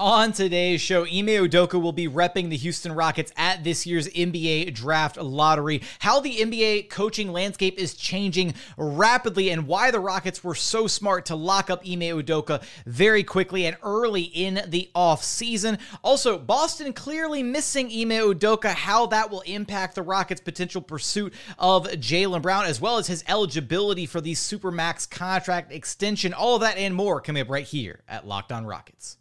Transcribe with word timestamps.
On 0.00 0.30
today's 0.30 0.80
show, 0.80 1.02
Ime 1.02 1.26
Udoka 1.26 1.82
will 1.82 1.90
be 1.90 2.06
repping 2.06 2.50
the 2.50 2.56
Houston 2.56 2.92
Rockets 2.92 3.32
at 3.36 3.64
this 3.64 3.84
year's 3.84 4.06
NBA 4.06 4.72
draft 4.72 5.16
lottery, 5.16 5.82
how 5.98 6.20
the 6.20 6.36
NBA 6.36 6.88
coaching 6.88 7.32
landscape 7.32 7.76
is 7.80 7.96
changing 7.96 8.54
rapidly, 8.76 9.50
and 9.50 9.66
why 9.66 9.90
the 9.90 9.98
Rockets 9.98 10.44
were 10.44 10.54
so 10.54 10.86
smart 10.86 11.26
to 11.26 11.34
lock 11.34 11.68
up 11.68 11.80
Ime 11.80 11.98
Udoka 11.98 12.62
very 12.86 13.24
quickly 13.24 13.66
and 13.66 13.76
early 13.82 14.22
in 14.22 14.60
the 14.68 14.88
offseason. 14.94 15.80
Also, 16.04 16.38
Boston 16.38 16.92
clearly 16.92 17.42
missing 17.42 17.86
Ime 17.86 18.34
Udoka, 18.34 18.68
how 18.74 19.06
that 19.06 19.32
will 19.32 19.40
impact 19.40 19.96
the 19.96 20.02
Rockets' 20.02 20.40
potential 20.40 20.80
pursuit 20.80 21.34
of 21.58 21.88
Jaylen 21.88 22.42
Brown, 22.42 22.66
as 22.66 22.80
well 22.80 22.98
as 22.98 23.08
his 23.08 23.24
eligibility 23.26 24.06
for 24.06 24.20
the 24.20 24.34
Supermax 24.34 25.10
contract 25.10 25.72
extension. 25.72 26.32
All 26.32 26.60
that 26.60 26.76
and 26.76 26.94
more 26.94 27.20
coming 27.20 27.42
up 27.42 27.50
right 27.50 27.66
here 27.66 28.04
at 28.08 28.28
Locked 28.28 28.52
On 28.52 28.64
Rockets. 28.64 29.17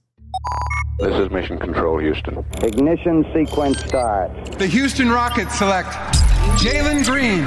This 0.99 1.15
is 1.15 1.29
Mission 1.29 1.59
Control, 1.59 1.99
Houston. 1.99 2.43
Ignition 2.63 3.23
sequence 3.31 3.79
start. 3.85 4.31
The 4.57 4.65
Houston 4.65 5.11
Rockets 5.11 5.55
select 5.55 5.89
Jalen 6.57 7.05
Green, 7.05 7.43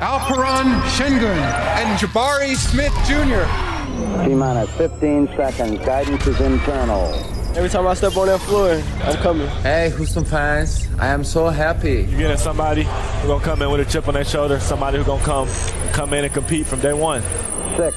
Alperen 0.00 0.80
Sengun, 0.96 1.38
and 1.78 1.98
Jabari 1.98 2.56
Smith 2.56 2.92
Jr. 3.06 4.24
T 4.24 4.34
minus 4.34 4.68
15 4.70 5.28
seconds. 5.36 5.78
Guidance 5.86 6.26
is 6.26 6.40
internal. 6.40 7.14
Every 7.56 7.70
time 7.70 7.86
I 7.86 7.94
step 7.94 8.16
on 8.16 8.26
that 8.26 8.40
floor, 8.40 8.82
I'm 9.04 9.16
coming. 9.22 9.46
Hey, 9.62 9.92
Houston 9.96 10.24
fans, 10.24 10.88
I 10.98 11.06
am 11.08 11.22
so 11.22 11.48
happy. 11.50 12.02
You're 12.08 12.18
getting 12.18 12.36
somebody 12.36 12.82
who's 12.82 13.26
gonna 13.26 13.44
come 13.44 13.62
in 13.62 13.70
with 13.70 13.86
a 13.86 13.90
chip 13.90 14.08
on 14.08 14.14
their 14.14 14.24
shoulder, 14.24 14.58
somebody 14.58 14.98
who's 14.98 15.06
gonna 15.06 15.22
come 15.22 15.48
come 15.92 16.12
in 16.14 16.24
and 16.24 16.34
compete 16.34 16.66
from 16.66 16.80
day 16.80 16.92
one. 16.94 17.22
Six, 17.76 17.96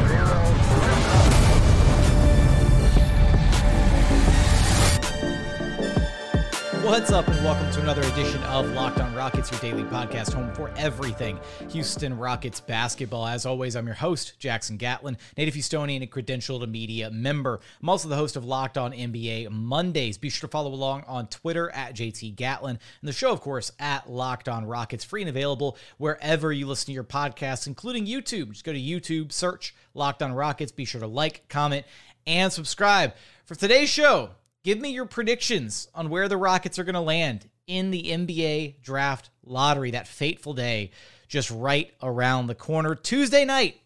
What's 6.91 7.13
up, 7.13 7.25
and 7.29 7.41
welcome 7.45 7.71
to 7.71 7.79
another 7.79 8.01
edition 8.01 8.43
of 8.43 8.69
Locked 8.71 8.99
On 8.99 9.15
Rockets, 9.15 9.49
your 9.49 9.61
daily 9.61 9.83
podcast 9.83 10.33
home 10.33 10.53
for 10.53 10.73
everything 10.75 11.39
Houston 11.69 12.17
Rockets 12.17 12.59
basketball. 12.59 13.25
As 13.25 13.45
always, 13.45 13.77
I'm 13.77 13.85
your 13.85 13.95
host, 13.95 14.37
Jackson 14.39 14.75
Gatlin, 14.75 15.17
native 15.37 15.53
Houstonian 15.53 16.01
and 16.01 16.11
credentialed 16.11 16.69
media 16.69 17.09
member. 17.09 17.61
I'm 17.81 17.87
also 17.87 18.09
the 18.09 18.17
host 18.17 18.35
of 18.35 18.43
Locked 18.43 18.77
On 18.77 18.91
NBA 18.91 19.51
Mondays. 19.51 20.17
Be 20.17 20.29
sure 20.29 20.49
to 20.49 20.51
follow 20.51 20.73
along 20.73 21.05
on 21.07 21.27
Twitter 21.27 21.69
at 21.69 21.95
JT 21.95 22.35
Gatlin, 22.35 22.77
and 22.99 23.07
the 23.07 23.13
show, 23.13 23.31
of 23.31 23.39
course, 23.39 23.71
at 23.79 24.11
Locked 24.11 24.49
On 24.49 24.65
Rockets, 24.65 25.05
free 25.05 25.21
and 25.21 25.29
available 25.29 25.77
wherever 25.97 26.51
you 26.51 26.67
listen 26.67 26.87
to 26.87 26.91
your 26.91 27.05
podcasts, 27.05 27.67
including 27.67 28.05
YouTube. 28.05 28.51
Just 28.51 28.65
go 28.65 28.73
to 28.73 28.77
YouTube, 28.77 29.31
search 29.31 29.73
Locked 29.93 30.21
On 30.21 30.33
Rockets. 30.33 30.73
Be 30.73 30.83
sure 30.83 30.99
to 30.99 31.07
like, 31.07 31.47
comment, 31.47 31.85
and 32.27 32.51
subscribe. 32.51 33.13
For 33.45 33.55
today's 33.55 33.89
show, 33.89 34.31
Give 34.63 34.79
me 34.79 34.89
your 34.89 35.05
predictions 35.05 35.87
on 35.95 36.09
where 36.09 36.27
the 36.27 36.37
Rockets 36.37 36.77
are 36.77 36.83
going 36.83 36.93
to 36.93 37.01
land 37.01 37.49
in 37.67 37.91
the 37.91 38.03
NBA 38.03 38.81
draft 38.81 39.29
lottery, 39.43 39.91
that 39.91 40.07
fateful 40.07 40.53
day 40.53 40.91
just 41.27 41.49
right 41.49 41.91
around 42.03 42.47
the 42.47 42.55
corner. 42.55 42.93
Tuesday 42.93 43.45
night, 43.45 43.81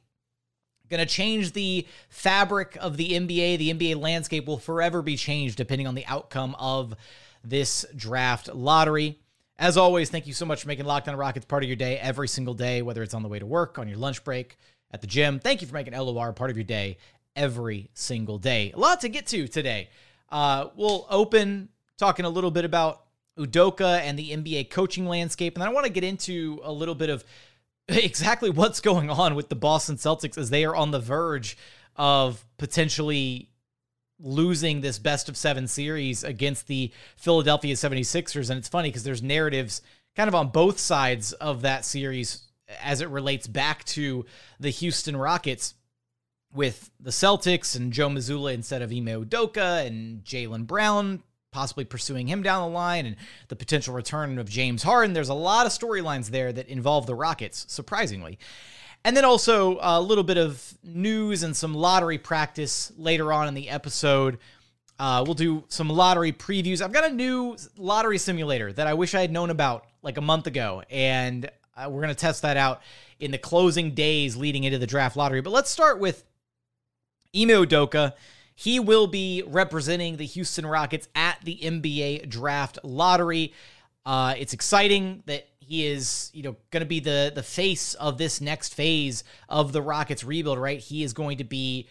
going 0.90 1.00
to 1.00 1.06
change 1.06 1.54
the 1.54 1.88
fabric 2.10 2.78
of 2.80 2.98
the 2.98 3.12
NBA. 3.12 3.58
The 3.58 3.74
NBA 3.74 4.02
landscape 4.02 4.46
will 4.46 4.58
forever 4.58 5.02
be 5.02 5.16
changed 5.16 5.58
depending 5.58 5.88
on 5.88 5.96
the 5.96 6.06
outcome 6.06 6.56
of 6.60 6.96
this 7.44 7.86
draft 7.96 8.54
lottery. 8.54 9.20
As 9.58 9.78
always, 9.78 10.10
thank 10.10 10.28
you 10.28 10.34
so 10.34 10.46
much 10.46 10.62
for 10.62 10.68
making 10.68 10.86
Locked 10.86 11.08
On 11.08 11.16
Rockets 11.16 11.46
part 11.46 11.64
of 11.64 11.70
your 11.70 11.78
day 11.78 11.98
every 12.00 12.28
single 12.28 12.54
day, 12.54 12.82
whether 12.82 13.02
it's 13.02 13.14
on 13.14 13.24
the 13.24 13.30
way 13.30 13.40
to 13.40 13.46
work, 13.46 13.80
on 13.80 13.88
your 13.88 13.98
lunch 13.98 14.24
break, 14.24 14.58
at 14.92 15.02
the 15.02 15.08
gym. 15.08 15.40
Thank 15.40 15.62
you 15.62 15.68
for 15.68 15.74
making 15.74 15.94
LOR 15.94 16.34
part 16.34 16.50
of 16.50 16.58
your 16.58 16.66
day 16.66 16.98
every 17.36 17.90
single 17.94 18.38
day. 18.38 18.72
A 18.74 18.80
lot 18.80 19.02
to 19.02 19.10
get 19.10 19.28
to 19.28 19.48
today. 19.48 19.90
Uh, 20.30 20.68
we'll 20.76 21.06
open 21.10 21.70
talking 21.98 22.26
a 22.26 22.30
little 22.30 22.52
bit 22.52 22.66
about 22.66 23.04
Udoka 23.38 24.00
and 24.00 24.18
the 24.18 24.32
NBA 24.32 24.70
coaching 24.70 25.06
landscape. 25.06 25.56
And 25.56 25.62
then 25.62 25.70
I 25.70 25.74
want 25.74 25.86
to 25.86 25.92
get 25.92 26.04
into 26.04 26.60
a 26.64 26.72
little 26.72 26.96
bit 26.96 27.10
of 27.10 27.24
exactly 27.88 28.50
what's 28.50 28.80
going 28.80 29.10
on 29.10 29.36
with 29.36 29.50
the 29.50 29.56
Boston 29.56 29.98
Celtics 29.98 30.38
as 30.38 30.50
they 30.50 30.66
are 30.66 30.76
on 30.76 30.92
the 30.92 31.00
verge 31.00 31.58
of 31.96 32.46
potentially 32.58 33.50
losing 34.20 34.82
this 34.82 34.98
best 34.98 35.28
of 35.28 35.36
seven 35.36 35.68
series 35.68 36.24
against 36.24 36.68
the 36.68 36.92
Philadelphia 37.18 37.76
76ers. 37.76 38.50
And 38.50 38.58
it's 38.58 38.70
funny 38.70 38.90
because 38.90 39.04
there's 39.04 39.22
narratives 39.22 39.82
kind 40.16 40.28
of 40.30 40.36
on 40.36 40.50
both 40.50 40.80
sides 40.80 41.34
of 41.34 41.62
that 41.64 41.84
series 41.84 42.44
as 42.82 43.02
it 43.02 43.10
relates 43.10 43.48
back 43.48 43.84
to 43.84 44.26
the 44.60 44.70
Houston 44.70 45.16
Rockets 45.18 45.74
with 46.56 46.90
the 47.00 47.12
Celtics 47.12 47.76
and 47.76 47.92
Joe 47.92 48.10
Mazzulla 48.10 48.54
instead 48.54 48.82
of 48.82 48.92
Ime 48.92 49.26
Udoka 49.26 49.86
and 49.86 50.24
Jaylen 50.24 50.66
Brown 50.66 51.22
possibly 51.56 51.86
pursuing 51.86 52.28
him 52.28 52.44
down 52.44 52.70
the 52.70 52.76
line 52.76 53.06
and 53.06 53.16
the 53.48 53.56
potential 53.56 53.94
return 53.94 54.38
of 54.38 54.50
James 54.50 54.84
Harden. 54.84 55.14
There's 55.14 55.30
a 55.30 55.34
lot 55.34 55.66
of 55.66 55.72
storylines 55.72 56.30
there 56.30 56.52
that 56.52 56.68
involve 56.68 57.08
the 57.08 57.16
Rockets, 57.16 57.66
surprisingly. 57.70 58.38
And 59.06 59.16
then 59.16 59.24
also 59.24 59.78
a 59.80 60.02
little 60.02 60.26
bit 60.26 60.38
of 60.38 60.78
news 60.84 61.44
and 61.44 61.56
some 61.56 61.74
lottery 61.74 62.18
practice 62.18 62.92
later 62.98 63.32
on 63.32 63.48
in 63.48 63.54
the 63.54 63.70
episode. 63.70 64.38
Uh, 65.00 65.24
we'll 65.26 65.34
do 65.34 65.64
some 65.70 65.88
lottery 65.88 66.34
previews. 66.34 66.82
I've 66.82 66.92
got 66.92 67.10
a 67.10 67.14
new 67.14 67.56
lottery 67.78 68.18
simulator 68.18 68.74
that 68.74 68.86
I 68.86 68.94
wish 68.94 69.16
I 69.16 69.22
had 69.22 69.32
known 69.32 69.50
about 69.50 69.86
like 70.02 70.18
a 70.18 70.22
month 70.22 70.48
ago, 70.48 70.84
and 70.90 71.50
uh, 71.78 71.88
we're 71.90 72.02
going 72.02 72.10
to 72.10 72.16
test 72.16 72.42
that 72.42 72.58
out 72.58 72.82
in 73.22 73.32
the 73.32 73.38
closing 73.38 73.94
days 73.94 74.36
leading 74.36 74.66
into 74.66 74.78
the 74.78 74.88
draft 74.88 75.16
lottery. 75.16 75.40
But 75.40 75.54
let's 75.54 75.70
start 75.70 76.00
with 76.00 76.26
Ime 77.36 77.50
Udoka. 77.50 78.14
He 78.56 78.80
will 78.80 79.08
be 79.08 79.44
representing 79.46 80.16
the 80.16 80.26
Houston 80.26 80.66
Rockets 80.66 81.10
at 81.14 81.38
the 81.44 81.60
NBA 81.62 82.30
draft 82.30 82.80
lottery. 82.84 83.54
Uh, 84.06 84.36
it's 84.38 84.54
exciting 84.54 85.24
that 85.26 85.48
he 85.60 85.86
is, 85.86 86.32
you 86.34 86.44
know, 86.44 86.56
going 86.72 86.82
to 86.82 86.88
be 86.88 87.00
the 87.00 87.32
the 87.34 87.44
face 87.44 87.96
of 87.96 88.18
this 88.18 88.40
next 88.40 88.74
phase 88.74 89.24
of 89.50 89.74
the 89.74 89.82
Rockets 89.82 90.24
rebuild. 90.24 90.60
Right, 90.60 90.80
he 90.80 91.04
is 91.04 91.12
going 91.12 91.40
to 91.40 91.44
be 91.44 91.88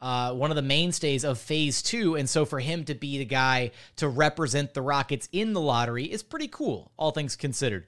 uh, 0.00 0.32
one 0.32 0.50
of 0.50 0.56
the 0.56 0.62
mainstays 0.62 1.24
of 1.24 1.38
phase 1.38 1.82
two. 1.82 2.16
And 2.16 2.28
so 2.28 2.44
for 2.44 2.58
him 2.58 2.84
to 2.84 2.94
be 2.94 3.18
the 3.18 3.24
guy 3.24 3.70
to 3.96 4.08
represent 4.08 4.74
the 4.74 4.82
Rockets 4.82 5.28
in 5.30 5.52
the 5.52 5.60
lottery 5.60 6.04
is 6.04 6.22
pretty 6.22 6.48
cool, 6.48 6.90
all 6.96 7.10
things 7.10 7.36
considered 7.36 7.86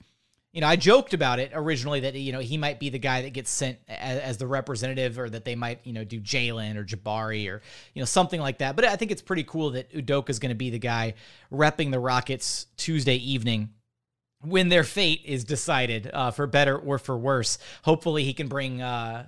you 0.52 0.60
know, 0.60 0.66
I 0.66 0.76
joked 0.76 1.14
about 1.14 1.38
it 1.38 1.50
originally 1.54 2.00
that 2.00 2.14
you 2.14 2.32
know 2.32 2.40
he 2.40 2.58
might 2.58 2.78
be 2.78 2.90
the 2.90 2.98
guy 2.98 3.22
that 3.22 3.32
gets 3.32 3.50
sent 3.50 3.78
as, 3.88 4.18
as 4.18 4.36
the 4.36 4.46
representative, 4.46 5.18
or 5.18 5.30
that 5.30 5.44
they 5.44 5.54
might 5.54 5.80
you 5.84 5.94
know 5.94 6.04
do 6.04 6.20
Jalen 6.20 6.76
or 6.76 6.84
Jabari 6.84 7.48
or 7.50 7.62
you 7.94 8.02
know 8.02 8.06
something 8.06 8.40
like 8.40 8.58
that. 8.58 8.76
But 8.76 8.84
I 8.84 8.96
think 8.96 9.10
it's 9.10 9.22
pretty 9.22 9.44
cool 9.44 9.70
that 9.70 9.90
Udoka 9.92 10.28
is 10.28 10.38
going 10.38 10.50
to 10.50 10.56
be 10.56 10.68
the 10.68 10.78
guy 10.78 11.14
repping 11.50 11.90
the 11.90 11.98
Rockets 11.98 12.66
Tuesday 12.76 13.16
evening 13.16 13.70
when 14.42 14.68
their 14.68 14.84
fate 14.84 15.22
is 15.24 15.44
decided, 15.44 16.10
uh, 16.12 16.30
for 16.30 16.46
better 16.46 16.76
or 16.76 16.98
for 16.98 17.16
worse. 17.16 17.58
Hopefully, 17.82 18.24
he 18.24 18.34
can 18.34 18.48
bring 18.48 18.82
uh, 18.82 19.26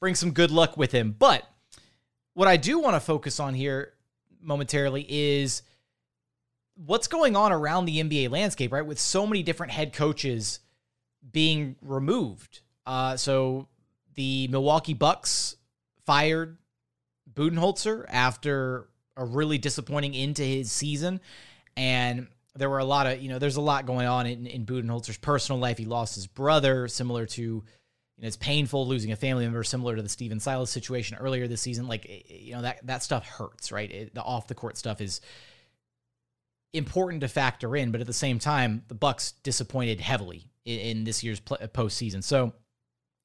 bring 0.00 0.14
some 0.14 0.32
good 0.32 0.50
luck 0.50 0.78
with 0.78 0.92
him. 0.92 1.14
But 1.18 1.46
what 2.32 2.48
I 2.48 2.56
do 2.56 2.78
want 2.78 2.96
to 2.96 3.00
focus 3.00 3.40
on 3.40 3.52
here 3.52 3.92
momentarily 4.40 5.04
is 5.06 5.62
what's 6.76 7.06
going 7.06 7.36
on 7.36 7.52
around 7.52 7.84
the 7.84 8.02
NBA 8.02 8.30
landscape, 8.30 8.72
right? 8.72 8.84
With 8.84 8.98
so 8.98 9.26
many 9.26 9.42
different 9.42 9.72
head 9.72 9.92
coaches 9.92 10.60
being 11.30 11.76
removed. 11.82 12.60
Uh, 12.86 13.16
so 13.16 13.68
the 14.14 14.48
Milwaukee 14.48 14.94
Bucks 14.94 15.56
fired 16.04 16.58
Budenholzer 17.32 18.04
after 18.08 18.88
a 19.16 19.24
really 19.24 19.58
disappointing 19.58 20.14
end 20.14 20.36
to 20.36 20.46
his 20.46 20.72
season. 20.72 21.20
And 21.76 22.28
there 22.54 22.68
were 22.68 22.78
a 22.78 22.84
lot 22.84 23.06
of, 23.06 23.22
you 23.22 23.28
know, 23.28 23.38
there's 23.38 23.56
a 23.56 23.62
lot 23.62 23.86
going 23.86 24.06
on 24.06 24.26
in, 24.26 24.46
in 24.46 24.66
Budenholzer's 24.66 25.18
personal 25.18 25.60
life. 25.60 25.78
He 25.78 25.84
lost 25.84 26.14
his 26.14 26.26
brother, 26.26 26.88
similar 26.88 27.26
to, 27.26 27.42
you 27.42 27.62
know, 28.18 28.26
it's 28.26 28.36
painful 28.36 28.86
losing 28.86 29.12
a 29.12 29.16
family 29.16 29.44
member, 29.44 29.62
similar 29.62 29.96
to 29.96 30.02
the 30.02 30.08
Stephen 30.08 30.40
Silas 30.40 30.70
situation 30.70 31.16
earlier 31.18 31.46
this 31.48 31.60
season. 31.60 31.88
Like, 31.88 32.26
you 32.28 32.54
know, 32.54 32.62
that, 32.62 32.86
that 32.86 33.02
stuff 33.02 33.26
hurts, 33.26 33.72
right? 33.72 33.90
It, 33.90 34.14
the 34.14 34.22
off 34.22 34.48
the 34.48 34.54
court 34.54 34.76
stuff 34.76 35.00
is, 35.00 35.20
important 36.72 37.20
to 37.20 37.28
factor 37.28 37.76
in, 37.76 37.92
but 37.92 38.00
at 38.00 38.06
the 38.06 38.12
same 38.12 38.38
time, 38.38 38.84
the 38.88 38.94
Bucks 38.94 39.32
disappointed 39.42 40.00
heavily 40.00 40.50
in, 40.64 40.78
in 40.78 41.04
this 41.04 41.22
year's 41.22 41.40
pl- 41.40 41.58
uh, 41.60 41.66
postseason. 41.66 42.24
So 42.24 42.52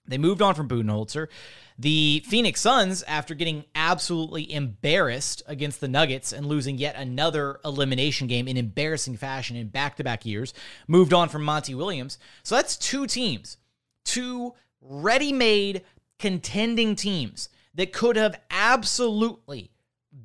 they 0.08 0.18
moved 0.18 0.42
on 0.42 0.56
from 0.56 0.70
Budenholzer. 0.70 1.28
The 1.78 2.24
Phoenix 2.26 2.62
Suns, 2.62 3.04
after 3.04 3.36
getting 3.36 3.66
absolutely 3.76 4.52
embarrassed 4.52 5.44
against 5.48 5.80
the 5.80 5.88
Nuggets 5.88 6.32
and 6.32 6.46
losing 6.46 6.78
yet 6.78 6.96
another 6.96 7.60
elimination 7.64 8.28
game 8.28 8.48
in 8.48 8.58
embarrassing 8.58 9.18
fashion 9.18 9.56
in 9.56 9.68
back-to-back 9.68 10.26
years, 10.26 10.54
moved 10.88 11.14
on 11.14 11.30
from 11.30 11.44
Monty 11.44 11.76
Williams. 11.76 12.18
So 12.44 12.56
that's 12.56 12.78
two 12.78 13.06
teams, 13.06 13.58
two 14.06 14.54
ready-made 14.82 15.84
contending 16.20 16.96
teams 16.96 17.50
that 17.76 17.94
could 17.94 18.16
have 18.16 18.40
absolutely 18.50 19.72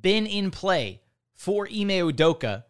been 0.01 0.25
in 0.25 0.49
play 0.49 1.01
for 1.33 1.67
Ime 1.67 1.89
Udoka 1.89 2.63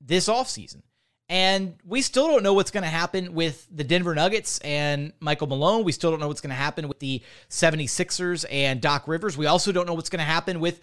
this 0.00 0.28
offseason. 0.28 0.82
And 1.30 1.76
we 1.84 2.00
still 2.00 2.26
don't 2.26 2.42
know 2.42 2.54
what's 2.54 2.70
going 2.70 2.84
to 2.84 2.88
happen 2.88 3.34
with 3.34 3.66
the 3.70 3.84
Denver 3.84 4.14
Nuggets 4.14 4.58
and 4.60 5.12
Michael 5.20 5.46
Malone. 5.46 5.84
We 5.84 5.92
still 5.92 6.10
don't 6.10 6.20
know 6.20 6.28
what's 6.28 6.40
going 6.40 6.50
to 6.50 6.56
happen 6.56 6.88
with 6.88 7.00
the 7.00 7.22
76ers 7.50 8.46
and 8.50 8.80
Doc 8.80 9.06
Rivers. 9.06 9.36
We 9.36 9.44
also 9.44 9.70
don't 9.70 9.86
know 9.86 9.92
what's 9.92 10.08
going 10.08 10.20
to 10.20 10.24
happen 10.24 10.58
with 10.58 10.80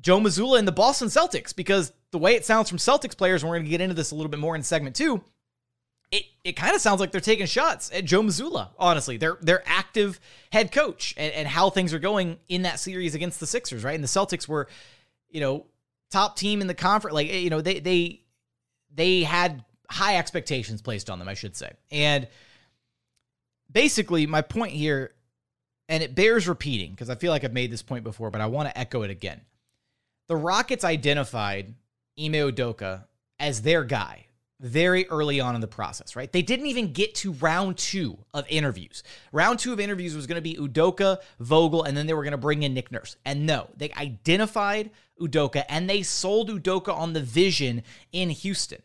Joe 0.00 0.18
Mazzulla 0.18 0.58
and 0.58 0.66
the 0.66 0.72
Boston 0.72 1.08
Celtics 1.08 1.54
because 1.54 1.92
the 2.10 2.18
way 2.18 2.34
it 2.34 2.46
sounds 2.46 2.70
from 2.70 2.78
Celtics 2.78 3.16
players, 3.16 3.42
and 3.42 3.50
we're 3.50 3.56
going 3.56 3.66
to 3.66 3.70
get 3.70 3.82
into 3.82 3.94
this 3.94 4.12
a 4.12 4.14
little 4.14 4.30
bit 4.30 4.40
more 4.40 4.56
in 4.56 4.62
segment 4.62 4.96
two, 4.96 5.22
it, 6.10 6.24
it 6.42 6.52
kind 6.52 6.74
of 6.74 6.80
sounds 6.80 7.00
like 7.00 7.12
they're 7.12 7.20
taking 7.20 7.46
shots 7.46 7.90
at 7.92 8.06
Joe 8.06 8.22
Mazzulla, 8.22 8.68
honestly. 8.78 9.18
They're, 9.18 9.36
they're 9.42 9.62
active 9.66 10.20
head 10.52 10.72
coach 10.72 11.12
and, 11.18 11.34
and 11.34 11.48
how 11.48 11.68
things 11.68 11.92
are 11.92 11.98
going 11.98 12.38
in 12.48 12.62
that 12.62 12.80
series 12.80 13.14
against 13.14 13.40
the 13.40 13.46
Sixers, 13.46 13.84
right? 13.84 13.94
And 13.94 14.04
the 14.04 14.08
Celtics 14.08 14.48
were, 14.48 14.68
you 15.28 15.40
know, 15.40 15.66
top 16.10 16.36
team 16.36 16.62
in 16.62 16.66
the 16.66 16.74
conference. 16.74 17.14
Like, 17.14 17.30
you 17.30 17.50
know, 17.50 17.60
they, 17.60 17.80
they, 17.80 18.21
they 18.94 19.22
had 19.22 19.64
high 19.90 20.16
expectations 20.16 20.82
placed 20.82 21.10
on 21.10 21.18
them, 21.18 21.28
I 21.28 21.34
should 21.34 21.56
say. 21.56 21.72
And 21.90 22.28
basically, 23.70 24.26
my 24.26 24.42
point 24.42 24.72
here, 24.72 25.12
and 25.88 26.02
it 26.02 26.14
bears 26.14 26.48
repeating 26.48 26.92
because 26.92 27.10
I 27.10 27.14
feel 27.14 27.30
like 27.30 27.44
I've 27.44 27.52
made 27.52 27.70
this 27.70 27.82
point 27.82 28.04
before, 28.04 28.30
but 28.30 28.40
I 28.40 28.46
want 28.46 28.68
to 28.68 28.78
echo 28.78 29.02
it 29.02 29.10
again. 29.10 29.40
The 30.28 30.36
Rockets 30.36 30.84
identified 30.84 31.74
Ime 32.18 32.32
Udoka 32.32 33.04
as 33.38 33.62
their 33.62 33.84
guy 33.84 34.26
very 34.62 35.06
early 35.08 35.40
on 35.40 35.54
in 35.54 35.60
the 35.60 35.66
process, 35.66 36.16
right? 36.16 36.32
They 36.32 36.40
didn't 36.40 36.66
even 36.66 36.92
get 36.92 37.14
to 37.16 37.32
round 37.32 37.76
two 37.76 38.16
of 38.32 38.46
interviews. 38.48 39.02
Round 39.32 39.58
two 39.58 39.72
of 39.72 39.80
interviews 39.80 40.14
was 40.14 40.26
going 40.26 40.36
to 40.36 40.42
be 40.42 40.54
Udoka, 40.54 41.18
Vogel, 41.40 41.82
and 41.82 41.96
then 41.96 42.06
they 42.06 42.14
were 42.14 42.22
going 42.22 42.32
to 42.32 42.38
bring 42.38 42.62
in 42.62 42.72
Nick 42.72 42.92
Nurse. 42.92 43.16
And 43.24 43.44
no, 43.44 43.68
they 43.76 43.90
identified 43.92 44.90
Udoka 45.20 45.64
and 45.68 45.90
they 45.90 46.02
sold 46.02 46.48
Udoka 46.48 46.96
on 46.96 47.12
the 47.12 47.20
vision 47.20 47.82
in 48.12 48.30
Houston. 48.30 48.82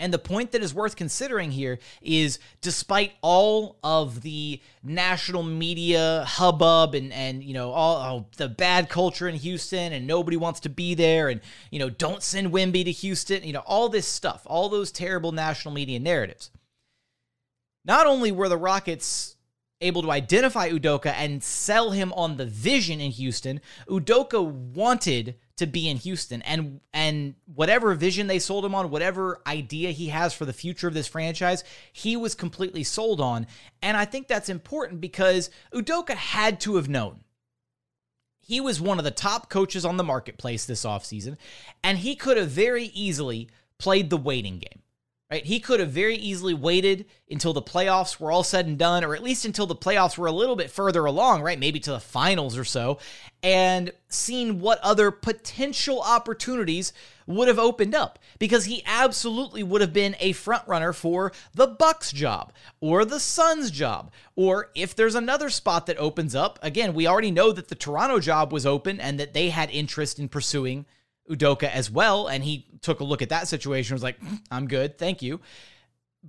And 0.00 0.14
the 0.14 0.18
point 0.18 0.52
that 0.52 0.62
is 0.62 0.72
worth 0.72 0.96
considering 0.96 1.52
here 1.52 1.78
is 2.00 2.38
despite 2.62 3.12
all 3.20 3.76
of 3.84 4.22
the 4.22 4.60
national 4.82 5.42
media 5.42 6.24
hubbub 6.26 6.94
and, 6.94 7.12
and 7.12 7.44
you 7.44 7.52
know, 7.52 7.70
all 7.70 7.96
oh, 7.96 8.26
the 8.38 8.48
bad 8.48 8.88
culture 8.88 9.28
in 9.28 9.34
Houston 9.34 9.92
and 9.92 10.06
nobody 10.06 10.38
wants 10.38 10.60
to 10.60 10.70
be 10.70 10.94
there 10.94 11.28
and, 11.28 11.42
you 11.70 11.78
know, 11.78 11.90
don't 11.90 12.22
send 12.22 12.50
Wemby 12.50 12.82
to 12.86 12.90
Houston, 12.90 13.44
you 13.44 13.52
know, 13.52 13.62
all 13.66 13.90
this 13.90 14.08
stuff, 14.08 14.42
all 14.46 14.70
those 14.70 14.90
terrible 14.90 15.32
national 15.32 15.74
media 15.74 16.00
narratives. 16.00 16.50
Not 17.84 18.06
only 18.06 18.32
were 18.32 18.48
the 18.48 18.56
Rockets 18.56 19.36
able 19.82 20.00
to 20.02 20.10
identify 20.10 20.70
Udoka 20.70 21.12
and 21.12 21.42
sell 21.42 21.90
him 21.90 22.12
on 22.14 22.38
the 22.38 22.46
vision 22.46 23.02
in 23.02 23.10
Houston, 23.10 23.60
Udoka 23.86 24.42
wanted 24.42 25.36
to 25.60 25.66
be 25.66 25.88
in 25.88 25.98
Houston 25.98 26.42
and 26.42 26.80
and 26.92 27.34
whatever 27.54 27.94
vision 27.94 28.26
they 28.26 28.38
sold 28.38 28.64
him 28.64 28.74
on, 28.74 28.90
whatever 28.90 29.40
idea 29.46 29.90
he 29.90 30.08
has 30.08 30.32
for 30.34 30.46
the 30.46 30.52
future 30.52 30.88
of 30.88 30.94
this 30.94 31.06
franchise, 31.06 31.62
he 31.92 32.16
was 32.16 32.34
completely 32.34 32.82
sold 32.82 33.20
on. 33.20 33.46
And 33.82 33.96
I 33.96 34.06
think 34.06 34.26
that's 34.26 34.48
important 34.48 35.00
because 35.00 35.50
Udoka 35.72 36.14
had 36.14 36.60
to 36.62 36.76
have 36.76 36.88
known. 36.88 37.20
He 38.40 38.60
was 38.60 38.80
one 38.80 38.98
of 38.98 39.04
the 39.04 39.10
top 39.10 39.50
coaches 39.50 39.84
on 39.84 39.98
the 39.98 40.02
marketplace 40.02 40.64
this 40.64 40.84
offseason, 40.84 41.36
and 41.84 41.98
he 41.98 42.16
could 42.16 42.38
have 42.38 42.50
very 42.50 42.86
easily 42.86 43.48
played 43.78 44.10
the 44.10 44.16
waiting 44.16 44.58
game 44.58 44.79
right? 45.30 45.44
He 45.44 45.60
could 45.60 45.80
have 45.80 45.90
very 45.90 46.16
easily 46.16 46.54
waited 46.54 47.06
until 47.30 47.52
the 47.52 47.62
playoffs 47.62 48.18
were 48.18 48.32
all 48.32 48.42
said 48.42 48.66
and 48.66 48.78
done, 48.78 49.04
or 49.04 49.14
at 49.14 49.22
least 49.22 49.44
until 49.44 49.66
the 49.66 49.76
playoffs 49.76 50.18
were 50.18 50.26
a 50.26 50.32
little 50.32 50.56
bit 50.56 50.70
further 50.70 51.04
along, 51.04 51.42
right? 51.42 51.58
Maybe 51.58 51.78
to 51.80 51.92
the 51.92 52.00
finals 52.00 52.58
or 52.58 52.64
so, 52.64 52.98
and 53.42 53.92
seen 54.08 54.60
what 54.60 54.80
other 54.80 55.10
potential 55.10 56.02
opportunities 56.02 56.92
would 57.26 57.46
have 57.46 57.60
opened 57.60 57.94
up 57.94 58.18
because 58.40 58.64
he 58.64 58.82
absolutely 58.84 59.62
would 59.62 59.80
have 59.80 59.92
been 59.92 60.16
a 60.18 60.32
front 60.32 60.66
runner 60.66 60.92
for 60.92 61.30
the 61.54 61.66
Bucks 61.66 62.10
job 62.10 62.52
or 62.80 63.04
the 63.04 63.20
Suns 63.20 63.70
job 63.70 64.10
or 64.34 64.70
if 64.74 64.96
there's 64.96 65.14
another 65.14 65.48
spot 65.48 65.86
that 65.86 65.96
opens 65.98 66.34
up 66.34 66.58
again 66.60 66.92
we 66.92 67.06
already 67.06 67.30
know 67.30 67.52
that 67.52 67.68
the 67.68 67.76
Toronto 67.76 68.18
job 68.18 68.52
was 68.52 68.66
open 68.66 68.98
and 68.98 69.20
that 69.20 69.32
they 69.32 69.50
had 69.50 69.70
interest 69.70 70.18
in 70.18 70.28
pursuing 70.28 70.86
Udoka 71.30 71.70
as 71.70 71.90
well. 71.90 72.26
And 72.26 72.42
he 72.42 72.66
took 72.82 73.00
a 73.00 73.04
look 73.04 73.22
at 73.22 73.28
that 73.30 73.48
situation 73.48 73.94
was 73.94 74.02
like, 74.02 74.18
I'm 74.50 74.66
good. 74.66 74.98
Thank 74.98 75.22
you. 75.22 75.40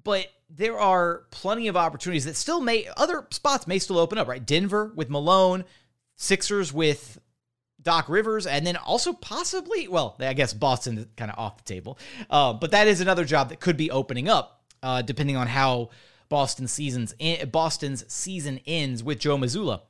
But 0.04 0.28
there 0.50 0.80
are 0.80 1.24
plenty 1.32 1.68
of 1.68 1.76
opportunities 1.76 2.26
that 2.26 2.36
still 2.36 2.62
may, 2.62 2.88
other 2.96 3.28
spots 3.32 3.68
may 3.68 3.80
still 3.80 3.98
open 3.98 4.18
up, 4.18 4.28
right? 4.28 4.46
Denver 4.46 4.92
with 4.96 5.10
Malone, 5.10 5.66
Sixers 6.16 6.72
with 6.72 7.20
Doc 7.82 8.08
Rivers, 8.08 8.46
and 8.46 8.66
then 8.66 8.78
also 8.78 9.12
possibly, 9.14 9.88
well, 9.88 10.16
I 10.20 10.34
guess 10.34 10.54
Boston 10.54 11.08
kind 11.18 11.32
of 11.32 11.40
off 11.40 11.58
the 11.58 11.64
table. 11.64 11.98
Uh, 12.30 12.54
but 12.54 12.72
that 12.72 12.88
is 12.88 13.02
another 13.02 13.26
job 13.26 13.50
that 13.50 13.60
could 13.60 13.76
be 13.76 13.92
opening 13.92 14.30
up, 14.30 14.64
uh, 14.84 15.02
depending 15.02 15.36
on 15.36 15.48
how 15.48 15.90
Boston 16.30 16.68
seasons 16.68 17.14
in, 17.20 17.50
Boston's 17.50 18.06
season 18.12 18.60
ends 18.66 19.04
with 19.04 19.20
Joe 19.20 19.38
Mazzulla. 19.38 19.82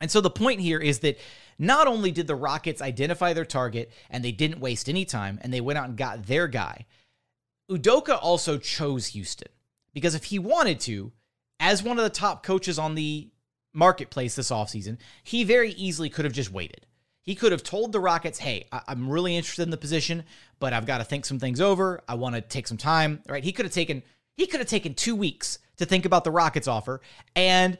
And 0.00 0.10
so 0.10 0.20
the 0.20 0.30
point 0.30 0.60
here 0.60 0.78
is 0.78 1.00
that 1.00 1.18
not 1.58 1.86
only 1.86 2.10
did 2.10 2.26
the 2.26 2.34
Rockets 2.34 2.82
identify 2.82 3.32
their 3.32 3.44
target 3.44 3.90
and 4.10 4.24
they 4.24 4.32
didn't 4.32 4.60
waste 4.60 4.88
any 4.88 5.04
time 5.04 5.38
and 5.42 5.52
they 5.52 5.60
went 5.60 5.78
out 5.78 5.88
and 5.88 5.96
got 5.96 6.26
their 6.26 6.48
guy, 6.48 6.86
Udoka 7.70 8.18
also 8.20 8.58
chose 8.58 9.08
Houston 9.08 9.48
because 9.92 10.14
if 10.14 10.24
he 10.24 10.38
wanted 10.38 10.80
to, 10.80 11.12
as 11.58 11.82
one 11.82 11.98
of 11.98 12.04
the 12.04 12.10
top 12.10 12.42
coaches 12.42 12.78
on 12.78 12.94
the 12.94 13.30
marketplace 13.72 14.34
this 14.34 14.50
offseason, 14.50 14.98
he 15.22 15.44
very 15.44 15.70
easily 15.72 16.08
could 16.08 16.24
have 16.24 16.34
just 16.34 16.52
waited. 16.52 16.86
He 17.22 17.34
could 17.34 17.50
have 17.50 17.64
told 17.64 17.90
the 17.90 18.00
Rockets, 18.00 18.38
hey, 18.38 18.66
I- 18.70 18.82
am 18.88 19.10
really 19.10 19.36
interested 19.36 19.62
in 19.62 19.70
the 19.70 19.76
position, 19.76 20.24
but 20.60 20.72
I've 20.72 20.86
got 20.86 20.98
to 20.98 21.04
think 21.04 21.24
some 21.24 21.40
things 21.40 21.60
over. 21.60 22.02
I 22.06 22.14
want 22.14 22.36
to 22.36 22.40
take 22.40 22.68
some 22.68 22.76
time. 22.76 23.22
Right? 23.28 23.42
He 23.42 23.52
could 23.52 23.66
have 23.66 23.74
taken 23.74 24.02
he 24.36 24.46
could 24.46 24.60
have 24.60 24.68
taken 24.68 24.94
two 24.94 25.16
weeks 25.16 25.58
to 25.78 25.86
think 25.86 26.04
about 26.04 26.24
the 26.24 26.30
Rockets 26.30 26.68
offer 26.68 27.00
and 27.34 27.78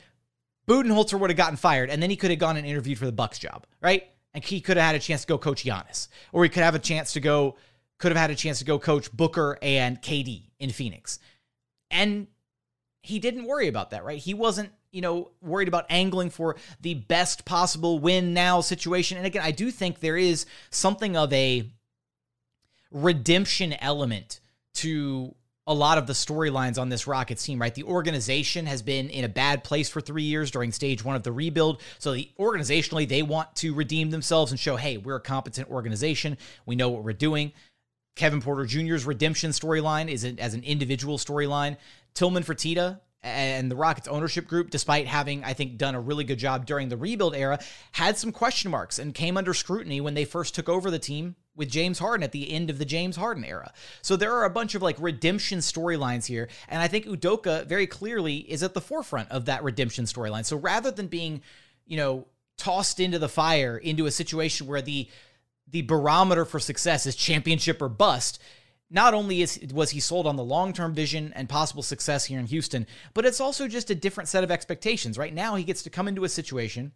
Budenholzer 0.69 1.19
would 1.19 1.31
have 1.31 1.37
gotten 1.37 1.57
fired, 1.57 1.91
and 1.91 2.03
then 2.03 2.11
he 2.11 2.17
could 2.17 2.31
have 2.31 2.39
gone 2.39 2.57
and 2.57 2.67
interviewed 2.67 2.99
for 2.99 3.07
the 3.07 3.13
Bucks 3.13 3.39
job, 3.39 3.67
right? 3.81 4.09
And 4.35 4.45
he 4.45 4.61
could 4.61 4.77
have 4.77 4.87
had 4.87 4.95
a 4.95 4.99
chance 4.99 5.23
to 5.23 5.27
go 5.27 5.39
coach 5.39 5.65
Giannis, 5.65 6.09
or 6.33 6.43
he 6.43 6.51
could 6.51 6.63
have 6.63 6.75
a 6.75 6.81
chance 6.81 7.13
to 7.13 7.21
go, 7.21 7.57
could 7.99 8.13
have 8.13 8.21
had 8.21 8.31
a 8.31 8.35
chance 8.35 8.59
to 8.59 8.65
go 8.65 8.79
coach 8.79 9.11
Booker 9.13 9.59
and 9.63 10.01
KD 10.03 10.45
in 10.59 10.71
Phoenix, 10.71 11.19
and 11.91 12.27
he 13.03 13.21
didn't 13.21 13.45
worry 13.45 13.69
about 13.69 13.91
that, 13.91 14.05
right? 14.05 14.19
He 14.19 14.35
wasn't, 14.35 14.73
you 14.91 15.01
know, 15.01 15.31
worried 15.41 15.69
about 15.69 15.87
angling 15.89 16.31
for 16.31 16.57
the 16.81 16.95
best 16.95 17.45
possible 17.45 18.01
win 18.01 18.35
now 18.35 18.61
situation. 18.61 19.17
And 19.17 19.25
again, 19.25 19.43
I 19.45 19.53
do 19.53 19.71
think 19.71 20.01
there 20.01 20.17
is 20.17 20.45
something 20.71 21.17
of 21.17 21.33
a 21.33 21.71
redemption 22.91 23.75
element 23.75 24.41
to 24.75 25.37
a 25.67 25.75
lot 25.75 25.99
of 25.99 26.07
the 26.07 26.13
storylines 26.13 26.79
on 26.79 26.89
this 26.89 27.07
Rockets 27.07 27.45
team, 27.45 27.61
right? 27.61 27.75
The 27.75 27.83
organization 27.83 28.67
has 28.67 28.83
been 28.83 29.11
in 29.11 29.25
a 29.25 29.29
bad 29.29 29.65
place 29.65 29.89
for 29.89 30.01
three 30.01 30.23
years 30.23 30.51
during 30.51 30.71
stage 30.71 31.05
one 31.05 31.17
of 31.17 31.25
the 31.25 31.33
rebuild. 31.33 31.81
So, 31.99 32.15
the 32.15 32.31
organizationally, 32.39 33.09
they 33.09 33.23
want 33.23 33.55
to 33.57 33.75
redeem 33.75 34.11
themselves 34.11 34.53
and 34.53 34.61
show, 34.61 34.77
hey, 34.77 34.97
we're 34.97 35.17
a 35.17 35.21
competent 35.21 35.69
organization. 35.69 36.39
We 36.67 36.77
know 36.77 36.89
what 36.89 37.03
we're 37.03 37.13
doing. 37.13 37.53
Kevin 38.15 38.41
Porter 38.41 38.65
Jr.'s 38.65 39.05
redemption 39.05 39.51
storyline 39.51 40.09
is 40.09 40.25
as 40.25 40.55
an 40.55 40.63
individual 40.63 41.19
storyline. 41.19 41.77
Tillman 42.15 42.45
Fertitta 42.45 43.01
and 43.23 43.71
the 43.71 43.77
Rockets 43.77 44.09
ownership 44.09 44.47
group, 44.47 44.71
despite 44.71 45.07
having, 45.07 45.43
I 45.43 45.53
think, 45.53 45.79
done 45.79 45.95
a 45.95 46.01
really 46.01 46.25
good 46.25 46.39
job 46.39 46.65
during 46.67 46.89
the 46.89 46.97
rebuild 46.97 47.35
era, 47.35 47.59
had 47.93 48.17
some 48.17 48.31
question 48.31 48.71
marks 48.71 48.99
and 48.99 49.15
came 49.15 49.37
under 49.37 49.53
scrutiny 49.53 50.01
when 50.01 50.15
they 50.15 50.25
first 50.25 50.55
took 50.55 50.69
over 50.69 50.91
the 50.91 50.99
team 50.99 51.35
with 51.57 51.71
James 51.71 51.99
Harden 51.99 52.23
at 52.23 52.33
the 52.33 52.53
end 52.53 52.71
of 52.71 52.79
the 52.79 52.85
James 52.85 53.17
Harden 53.17 53.45
era. 53.45 53.73
So 54.03 54.15
there 54.15 54.33
are 54.33 54.45
a 54.45 54.51
bunch 54.51 54.75
of 54.75 54.83
like 54.83 54.97
redemption 55.01 55.59
storylines 55.59 56.27
here. 56.27 56.49
And 56.69 56.81
I 56.81 56.89
think 56.89 57.07
Udoka 57.07 57.67
very 57.67 57.87
clearly 57.87 58.37
is 58.37 58.63
at 58.63 58.75
the 58.75 58.81
forefront 58.81 59.31
of 59.31 59.47
that 59.47 59.65
redemption 59.65 60.05
storyline. 60.05 60.45
So 60.45 60.57
rather 60.57 60.91
than 60.91 61.07
being, 61.09 61.43
you 61.87 61.97
know, 61.97 62.27
tossed 62.59 63.01
into 63.01 63.19
the 63.19 63.29
fire 63.29 63.77
into 63.77 64.07
a 64.07 64.11
situation 64.11 64.67
where 64.67 64.83
the 64.83 65.09
the 65.69 65.83
barometer 65.83 66.45
for 66.45 66.61
success 66.61 67.07
is 67.07 67.17
championship 67.17 67.83
or 67.83 67.89
bust, 67.89 68.41
not 68.91 69.15
only 69.15 69.43
is 69.43 69.59
was 69.73 69.91
he 69.91 70.01
sold 70.01 70.27
on 70.27 70.37
the 70.37 70.45
long-term 70.45 70.95
vision 70.95 71.33
and 71.35 71.49
possible 71.49 71.83
success 71.83 72.25
here 72.25 72.39
in 72.39 72.47
Houston, 72.47 72.87
but 73.15 73.27
it's 73.27 73.41
also 73.41 73.69
just 73.69 73.91
a 73.91 73.95
different 73.95 74.29
set 74.29 74.45
of 74.45 74.51
expectations. 74.51 75.19
Right 75.19 75.35
now 75.35 75.57
he 75.57 75.65
gets 75.65 75.83
to 75.83 75.91
come 75.91 76.09
into 76.09 76.25
a 76.25 76.29
situation 76.29 76.93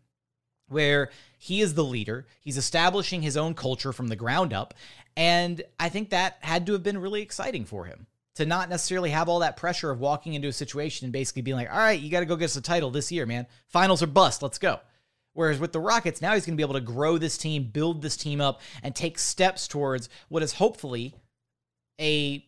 where 0.69 1.11
he 1.37 1.61
is 1.61 1.75
the 1.75 1.85
leader. 1.85 2.27
He's 2.41 2.57
establishing 2.57 3.23
his 3.23 3.37
own 3.37 3.55
culture 3.55 3.93
from 3.93 4.09
the 4.09 4.17
ground 4.17 4.53
up. 4.53 4.75
And 5.17 5.63
I 5.81 5.89
think 5.89 6.11
that 6.11 6.39
had 6.41 6.65
to 6.67 6.73
have 6.73 6.85
been 6.85 6.99
really 6.99 7.23
exciting 7.23 7.65
for 7.65 7.85
him 7.87 8.07
to 8.37 8.47
not 8.47 8.71
necessarily 8.71 9.11
have 9.11 9.29
all 9.29 9.41
that 9.41 9.57
pressure 9.57 9.91
of 9.91 9.99
walking 9.99 10.35
into 10.35 10.49
a 10.49 10.53
situation 10.53 11.05
and 11.05 11.13
basically 11.13 11.43
being 11.43 11.57
like, 11.57 11.71
all 11.71 11.79
right, 11.79 11.99
you 11.99 12.11
got 12.11 12.21
to 12.21 12.27
go 12.27 12.37
get 12.37 12.47
us 12.47 12.57
a 12.57 12.63
title 12.63 12.91
this 12.91 13.11
year, 13.11 13.27
man. 13.27 13.47
Finals 13.67 14.03
or 14.03 14.07
bust. 14.07 14.43
Let's 14.43 14.59
go. 14.59 14.79
Whereas 15.33 15.59
with 15.59 15.73
the 15.73 15.81
Rockets, 15.81 16.23
now 16.23 16.35
he's 16.35 16.47
going 16.47 16.55
to 16.55 16.57
be 16.57 16.65
able 16.65 16.75
to 16.75 16.81
grow 16.81 17.19
this 17.19 17.37
team, 17.37 17.65
build 17.65 18.03
this 18.03 18.17
team 18.17 18.41
up, 18.41 18.61
and 18.83 18.95
take 18.95 19.19
steps 19.19 19.69
towards 19.69 20.09
what 20.29 20.43
is 20.43 20.55
hopefully 20.55 21.15
a, 22.01 22.45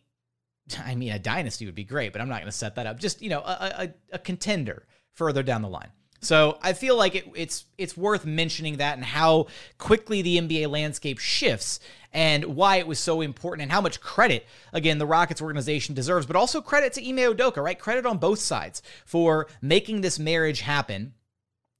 I 0.85 0.95
mean, 0.95 1.11
a 1.11 1.19
dynasty 1.19 1.65
would 1.65 1.75
be 1.75 1.83
great, 1.83 2.11
but 2.11 2.21
I'm 2.21 2.29
not 2.29 2.39
going 2.39 2.45
to 2.45 2.51
set 2.51 2.75
that 2.75 2.87
up. 2.87 2.99
Just, 2.99 3.21
you 3.21 3.29
know, 3.29 3.39
a, 3.39 3.73
a, 3.79 3.93
a 4.13 4.19
contender 4.19 4.85
further 5.13 5.43
down 5.43 5.61
the 5.61 5.69
line. 5.69 5.89
So 6.23 6.57
I 6.61 6.71
feel 6.71 6.95
like 6.97 7.15
it, 7.15 7.25
it's 7.35 7.65
it's 7.77 7.97
worth 7.97 8.25
mentioning 8.25 8.77
that 8.77 8.95
and 8.95 9.03
how 9.03 9.47
quickly 9.77 10.21
the 10.21 10.37
NBA 10.37 10.69
landscape 10.69 11.19
shifts 11.19 11.81
and 12.13 12.45
why 12.45 12.77
it 12.77 12.87
was 12.87 12.99
so 12.99 13.19
important 13.21 13.63
and 13.63 13.71
how 13.71 13.81
much 13.81 13.99
credit, 13.99 14.45
again, 14.71 14.99
the 14.99 15.05
Rockets 15.05 15.41
organization 15.41 15.95
deserves, 15.95 16.25
but 16.25 16.37
also 16.37 16.61
credit 16.61 16.93
to 16.93 17.07
Ime 17.07 17.35
Udoka, 17.35 17.61
right? 17.61 17.77
Credit 17.77 18.05
on 18.05 18.19
both 18.19 18.39
sides 18.39 18.81
for 19.05 19.47
making 19.61 19.99
this 19.99 20.17
marriage 20.17 20.61
happen 20.61 21.13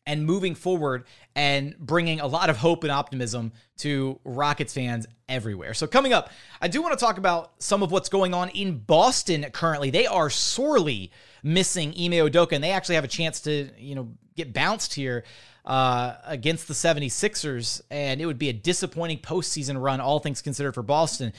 and 0.05 0.25
moving 0.25 0.55
forward 0.55 1.05
and 1.35 1.77
bringing 1.77 2.19
a 2.19 2.27
lot 2.27 2.49
of 2.49 2.57
hope 2.57 2.83
and 2.83 2.91
optimism 2.91 3.53
to 3.77 4.19
Rockets 4.23 4.73
fans 4.73 5.07
everywhere. 5.29 5.73
So, 5.73 5.87
coming 5.87 6.13
up, 6.13 6.29
I 6.61 6.67
do 6.67 6.81
want 6.81 6.97
to 6.97 7.03
talk 7.03 7.17
about 7.17 7.53
some 7.59 7.83
of 7.83 7.91
what's 7.91 8.09
going 8.09 8.33
on 8.33 8.49
in 8.49 8.79
Boston 8.79 9.45
currently. 9.51 9.89
They 9.89 10.05
are 10.05 10.29
sorely 10.29 11.11
missing 11.41 11.89
Ime 11.89 12.29
Udoka, 12.29 12.53
and 12.53 12.63
they 12.63 12.71
actually 12.71 12.95
have 12.95 13.03
a 13.03 13.09
chance 13.09 13.41
to, 13.41 13.69
you 13.77 13.95
know, 13.95 14.09
get 14.35 14.53
bounced 14.53 14.93
here 14.93 15.23
uh, 15.65 16.15
against 16.25 16.67
the 16.67 16.73
76ers, 16.73 17.81
and 17.89 18.19
it 18.21 18.25
would 18.25 18.39
be 18.39 18.49
a 18.49 18.53
disappointing 18.53 19.19
postseason 19.19 19.81
run, 19.81 20.01
all 20.01 20.19
things 20.19 20.41
considered, 20.41 20.73
for 20.73 20.83
Boston. 20.83 21.33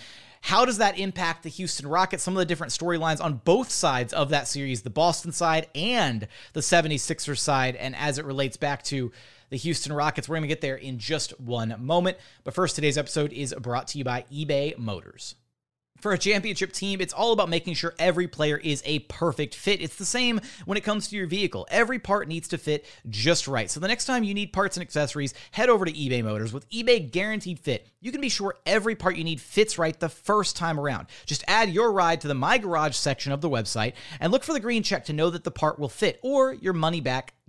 How 0.44 0.66
does 0.66 0.76
that 0.76 0.98
impact 0.98 1.42
the 1.42 1.48
Houston 1.48 1.88
Rockets? 1.88 2.22
Some 2.22 2.34
of 2.34 2.38
the 2.38 2.44
different 2.44 2.74
storylines 2.74 3.24
on 3.24 3.40
both 3.46 3.70
sides 3.70 4.12
of 4.12 4.28
that 4.28 4.46
series, 4.46 4.82
the 4.82 4.90
Boston 4.90 5.32
side 5.32 5.68
and 5.74 6.28
the 6.52 6.60
76ers 6.60 7.38
side, 7.38 7.76
and 7.76 7.96
as 7.96 8.18
it 8.18 8.26
relates 8.26 8.58
back 8.58 8.82
to 8.84 9.10
the 9.48 9.56
Houston 9.56 9.94
Rockets. 9.94 10.28
We're 10.28 10.34
going 10.34 10.42
to 10.42 10.48
get 10.48 10.60
there 10.60 10.76
in 10.76 10.98
just 10.98 11.40
one 11.40 11.74
moment. 11.78 12.18
But 12.44 12.52
first, 12.52 12.74
today's 12.74 12.98
episode 12.98 13.32
is 13.32 13.54
brought 13.58 13.88
to 13.88 13.98
you 13.98 14.04
by 14.04 14.26
eBay 14.30 14.76
Motors. 14.76 15.34
For 16.04 16.12
a 16.12 16.18
championship 16.18 16.75
team, 16.75 17.00
it's 17.00 17.14
all 17.14 17.32
about 17.32 17.49
making 17.49 17.73
sure 17.73 17.94
every 17.99 18.28
player 18.28 18.58
is 18.58 18.82
a 18.84 18.99
perfect 18.99 19.54
fit. 19.54 19.80
It's 19.80 19.96
the 19.96 20.04
same 20.04 20.38
when 20.66 20.76
it 20.76 20.84
comes 20.84 21.08
to 21.08 21.16
your 21.16 21.26
vehicle. 21.26 21.66
Every 21.70 21.99
part 21.99 22.28
needs 22.28 22.46
to 22.49 22.58
fit 22.58 22.84
just 23.08 23.49
right. 23.49 23.70
So 23.70 23.80
the 23.80 23.88
next 23.88 24.04
time 24.04 24.23
you 24.23 24.34
need 24.34 24.52
parts 24.52 24.76
and 24.76 24.82
accessories, 24.82 25.32
head 25.52 25.70
over 25.70 25.87
to 25.87 25.90
eBay 25.90 26.23
Motors. 26.23 26.52
With 26.52 26.68
eBay 26.68 27.11
Guaranteed 27.11 27.58
Fit, 27.58 27.88
you 28.02 28.12
can 28.12 28.20
be 28.20 28.28
sure 28.28 28.54
every 28.66 28.94
part 28.94 29.16
you 29.16 29.25
need 29.25 29.40
fits 29.40 29.78
right 29.78 29.99
the 29.99 30.11
first 30.11 30.56
time 30.56 30.78
around. 30.78 31.06
Just 31.25 31.42
add 31.49 31.70
your 31.70 31.90
ride 31.90 32.20
to 32.20 32.28
the 32.28 32.34
My 32.34 32.58
Garage 32.58 32.96
section 32.96 33.32
of 33.32 33.40
the 33.40 33.49
website 33.49 33.94
and 34.20 34.30
look 34.30 34.44
for 34.44 34.52
the 34.52 34.61
green 34.61 34.82
check 34.82 35.06
to 35.06 35.14
know 35.14 35.30
that 35.30 35.42
the 35.42 35.50
part 35.50 35.78
will 35.78 35.88
fit 35.88 36.20
or 36.23 36.52
your 36.52 36.75
money 36.75 37.00
back 37.00 37.32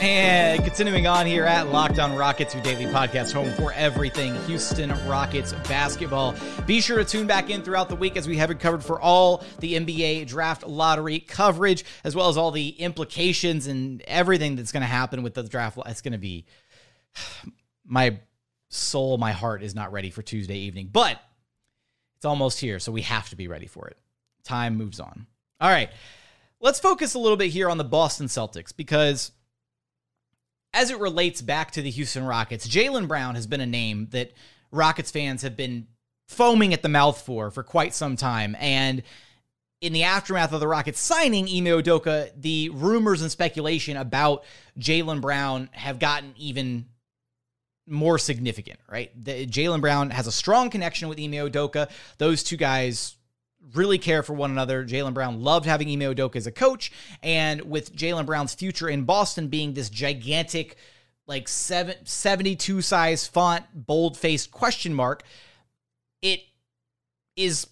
And 0.00 0.62
continuing 0.62 1.08
on 1.08 1.26
here 1.26 1.44
at 1.44 1.72
Locked 1.72 1.98
On 1.98 2.14
Rockets, 2.14 2.54
your 2.54 2.62
daily 2.62 2.84
podcast 2.84 3.32
home 3.32 3.52
for 3.54 3.72
everything 3.72 4.32
Houston 4.46 4.90
Rockets 5.08 5.52
basketball. 5.68 6.36
Be 6.66 6.80
sure 6.80 6.98
to 6.98 7.04
tune 7.04 7.26
back 7.26 7.50
in 7.50 7.62
throughout 7.62 7.88
the 7.88 7.96
week 7.96 8.16
as 8.16 8.28
we 8.28 8.36
have 8.36 8.52
it 8.52 8.60
covered 8.60 8.84
for 8.84 9.00
all 9.00 9.42
the 9.58 9.74
NBA 9.74 10.28
draft 10.28 10.64
lottery 10.64 11.18
coverage, 11.18 11.84
as 12.04 12.14
well 12.14 12.28
as 12.28 12.36
all 12.36 12.52
the 12.52 12.68
implications 12.68 13.66
and 13.66 14.00
everything 14.02 14.54
that's 14.54 14.70
going 14.70 14.82
to 14.82 14.86
happen 14.86 15.24
with 15.24 15.34
the 15.34 15.42
draft. 15.42 15.76
It's 15.86 16.00
going 16.00 16.12
to 16.12 16.18
be 16.18 16.44
my 17.84 18.20
soul, 18.68 19.18
my 19.18 19.32
heart 19.32 19.64
is 19.64 19.74
not 19.74 19.90
ready 19.90 20.10
for 20.10 20.22
Tuesday 20.22 20.58
evening, 20.58 20.90
but 20.92 21.20
it's 22.16 22.24
almost 22.24 22.60
here, 22.60 22.78
so 22.78 22.92
we 22.92 23.02
have 23.02 23.28
to 23.30 23.36
be 23.36 23.48
ready 23.48 23.66
for 23.66 23.88
it. 23.88 23.96
Time 24.44 24.76
moves 24.76 25.00
on. 25.00 25.26
All 25.60 25.68
right, 25.68 25.90
let's 26.60 26.78
focus 26.78 27.14
a 27.14 27.18
little 27.18 27.36
bit 27.36 27.50
here 27.50 27.68
on 27.68 27.78
the 27.78 27.84
Boston 27.84 28.28
Celtics 28.28 28.76
because 28.76 29.32
as 30.72 30.90
it 30.90 30.98
relates 30.98 31.42
back 31.42 31.70
to 31.72 31.82
the 31.82 31.90
Houston 31.90 32.24
Rockets, 32.24 32.68
Jaylen 32.68 33.08
Brown 33.08 33.34
has 33.34 33.46
been 33.46 33.60
a 33.60 33.66
name 33.66 34.08
that 34.10 34.32
Rockets 34.70 35.10
fans 35.10 35.42
have 35.42 35.56
been 35.56 35.86
foaming 36.28 36.74
at 36.74 36.82
the 36.82 36.88
mouth 36.88 37.20
for 37.20 37.50
for 37.50 37.62
quite 37.62 37.94
some 37.94 38.16
time. 38.16 38.56
And 38.60 39.02
in 39.80 39.92
the 39.92 40.04
aftermath 40.04 40.52
of 40.52 40.60
the 40.60 40.68
Rockets 40.68 41.00
signing 41.00 41.44
Ime 41.44 41.82
Udoka, 41.82 42.30
the 42.36 42.68
rumors 42.70 43.22
and 43.22 43.30
speculation 43.30 43.96
about 43.96 44.44
Jaylen 44.78 45.20
Brown 45.20 45.70
have 45.72 45.98
gotten 45.98 46.34
even 46.36 46.86
more 47.86 48.18
significant, 48.18 48.80
right? 48.90 49.10
Jaylen 49.24 49.80
Brown 49.80 50.10
has 50.10 50.26
a 50.26 50.32
strong 50.32 50.68
connection 50.68 51.08
with 51.08 51.18
Ime 51.18 51.32
Udoka. 51.32 51.88
Those 52.18 52.42
two 52.42 52.56
guys 52.56 53.16
really 53.74 53.98
care 53.98 54.22
for 54.22 54.32
one 54.32 54.50
another. 54.50 54.84
Jaylen 54.84 55.14
Brown 55.14 55.42
loved 55.42 55.66
having 55.66 55.88
Ime 55.88 56.14
Udoka 56.14 56.36
as 56.36 56.46
a 56.46 56.52
coach, 56.52 56.92
and 57.22 57.62
with 57.62 57.94
Jaylen 57.94 58.26
Brown's 58.26 58.54
future 58.54 58.88
in 58.88 59.04
Boston 59.04 59.48
being 59.48 59.74
this 59.74 59.90
gigantic, 59.90 60.76
like 61.26 61.48
seven, 61.48 61.96
72 62.04 62.82
size 62.82 63.26
font, 63.26 63.64
bold 63.74 64.16
faced 64.16 64.50
question 64.50 64.94
mark, 64.94 65.22
it 66.22 66.40
is 67.36 67.66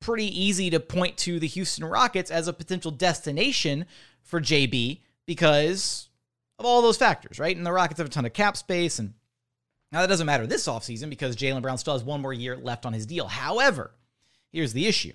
pretty 0.00 0.26
easy 0.40 0.70
to 0.70 0.80
point 0.80 1.16
to 1.18 1.38
the 1.38 1.46
Houston 1.46 1.84
Rockets 1.84 2.30
as 2.30 2.48
a 2.48 2.52
potential 2.52 2.90
destination 2.90 3.86
for 4.22 4.40
JB 4.40 5.00
because 5.26 6.08
of 6.58 6.64
all 6.64 6.80
those 6.82 6.96
factors, 6.96 7.38
right? 7.38 7.56
And 7.56 7.66
the 7.66 7.72
Rockets 7.72 7.98
have 7.98 8.06
a 8.06 8.10
ton 8.10 8.24
of 8.24 8.32
cap 8.32 8.56
space 8.56 8.98
and 8.98 9.14
now 9.92 10.00
that 10.00 10.06
doesn't 10.06 10.26
matter 10.26 10.46
this 10.46 10.68
offseason 10.68 11.10
because 11.10 11.36
Jaylen 11.36 11.62
Brown 11.62 11.78
still 11.78 11.94
has 11.94 12.04
one 12.04 12.20
more 12.20 12.32
year 12.32 12.56
left 12.56 12.86
on 12.86 12.92
his 12.92 13.06
deal. 13.06 13.26
However, 13.26 13.90
Here's 14.52 14.72
the 14.72 14.86
issue 14.86 15.12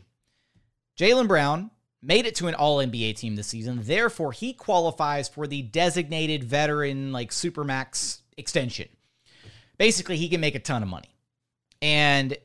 Jaylen 0.98 1.28
Brown 1.28 1.72
made 2.02 2.26
it 2.26 2.36
to 2.36 2.48
an 2.48 2.56
all 2.56 2.78
NBA 2.78 3.18
team 3.18 3.36
this 3.36 3.48
season. 3.48 3.80
Therefore, 3.84 4.32
he 4.32 4.54
qualifies 4.54 5.28
for 5.28 5.48
the 5.48 5.64
designated 5.64 6.44
veteran, 6.44 7.12
like 7.12 7.32
Supermax 7.32 8.20
extension. 8.38 8.88
Basically, 9.78 10.18
he 10.18 10.30
can 10.30 10.40
make 10.40 10.56
a 10.56 10.60
ton 10.60 10.84
of 10.84 10.90
money. 10.90 11.16
And 11.82 12.38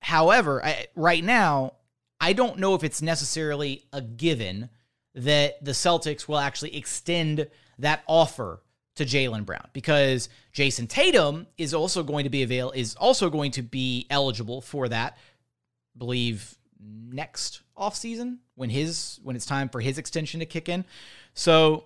however, 0.00 0.64
I, 0.64 0.86
right 0.94 1.22
now, 1.22 1.74
I 2.20 2.32
don't 2.32 2.58
know 2.58 2.74
if 2.74 2.84
it's 2.84 3.02
necessarily 3.02 3.84
a 3.92 4.00
given 4.00 4.70
that 5.14 5.62
the 5.64 5.72
Celtics 5.72 6.28
will 6.28 6.38
actually 6.38 6.76
extend 6.76 7.48
that 7.78 8.02
offer 8.06 8.62
to 8.96 9.04
Jaylen 9.04 9.44
Brown 9.46 9.68
because 9.72 10.28
Jayson 10.52 10.88
Tatum 10.88 11.46
is 11.56 11.72
also 11.74 12.02
going 12.02 12.24
to 12.24 12.30
be 12.30 12.42
avail 12.42 12.72
is 12.72 12.94
also 12.96 13.30
going 13.30 13.52
to 13.52 13.62
be 13.62 14.06
eligible 14.10 14.60
for 14.60 14.88
that. 14.88 15.16
Believe 15.96 16.56
next 16.80 17.62
offseason 17.78 18.38
when 18.54 18.70
his 18.70 19.20
when 19.22 19.36
it's 19.36 19.46
time 19.46 19.68
for 19.68 19.80
his 19.80 19.98
extension 19.98 20.40
to 20.40 20.46
kick 20.46 20.68
in. 20.68 20.84
So 21.34 21.84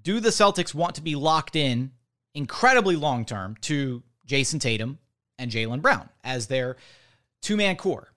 do 0.00 0.20
the 0.20 0.30
Celtics 0.30 0.74
want 0.74 0.94
to 0.96 1.02
be 1.02 1.14
locked 1.14 1.56
in 1.56 1.90
incredibly 2.34 2.96
long 2.96 3.24
term 3.24 3.56
to 3.62 4.02
Jayson 4.26 4.58
Tatum 4.60 4.98
and 5.38 5.50
Jaylen 5.50 5.82
Brown 5.82 6.08
as 6.22 6.46
their 6.46 6.76
two 7.40 7.56
man 7.56 7.76
core? 7.76 8.12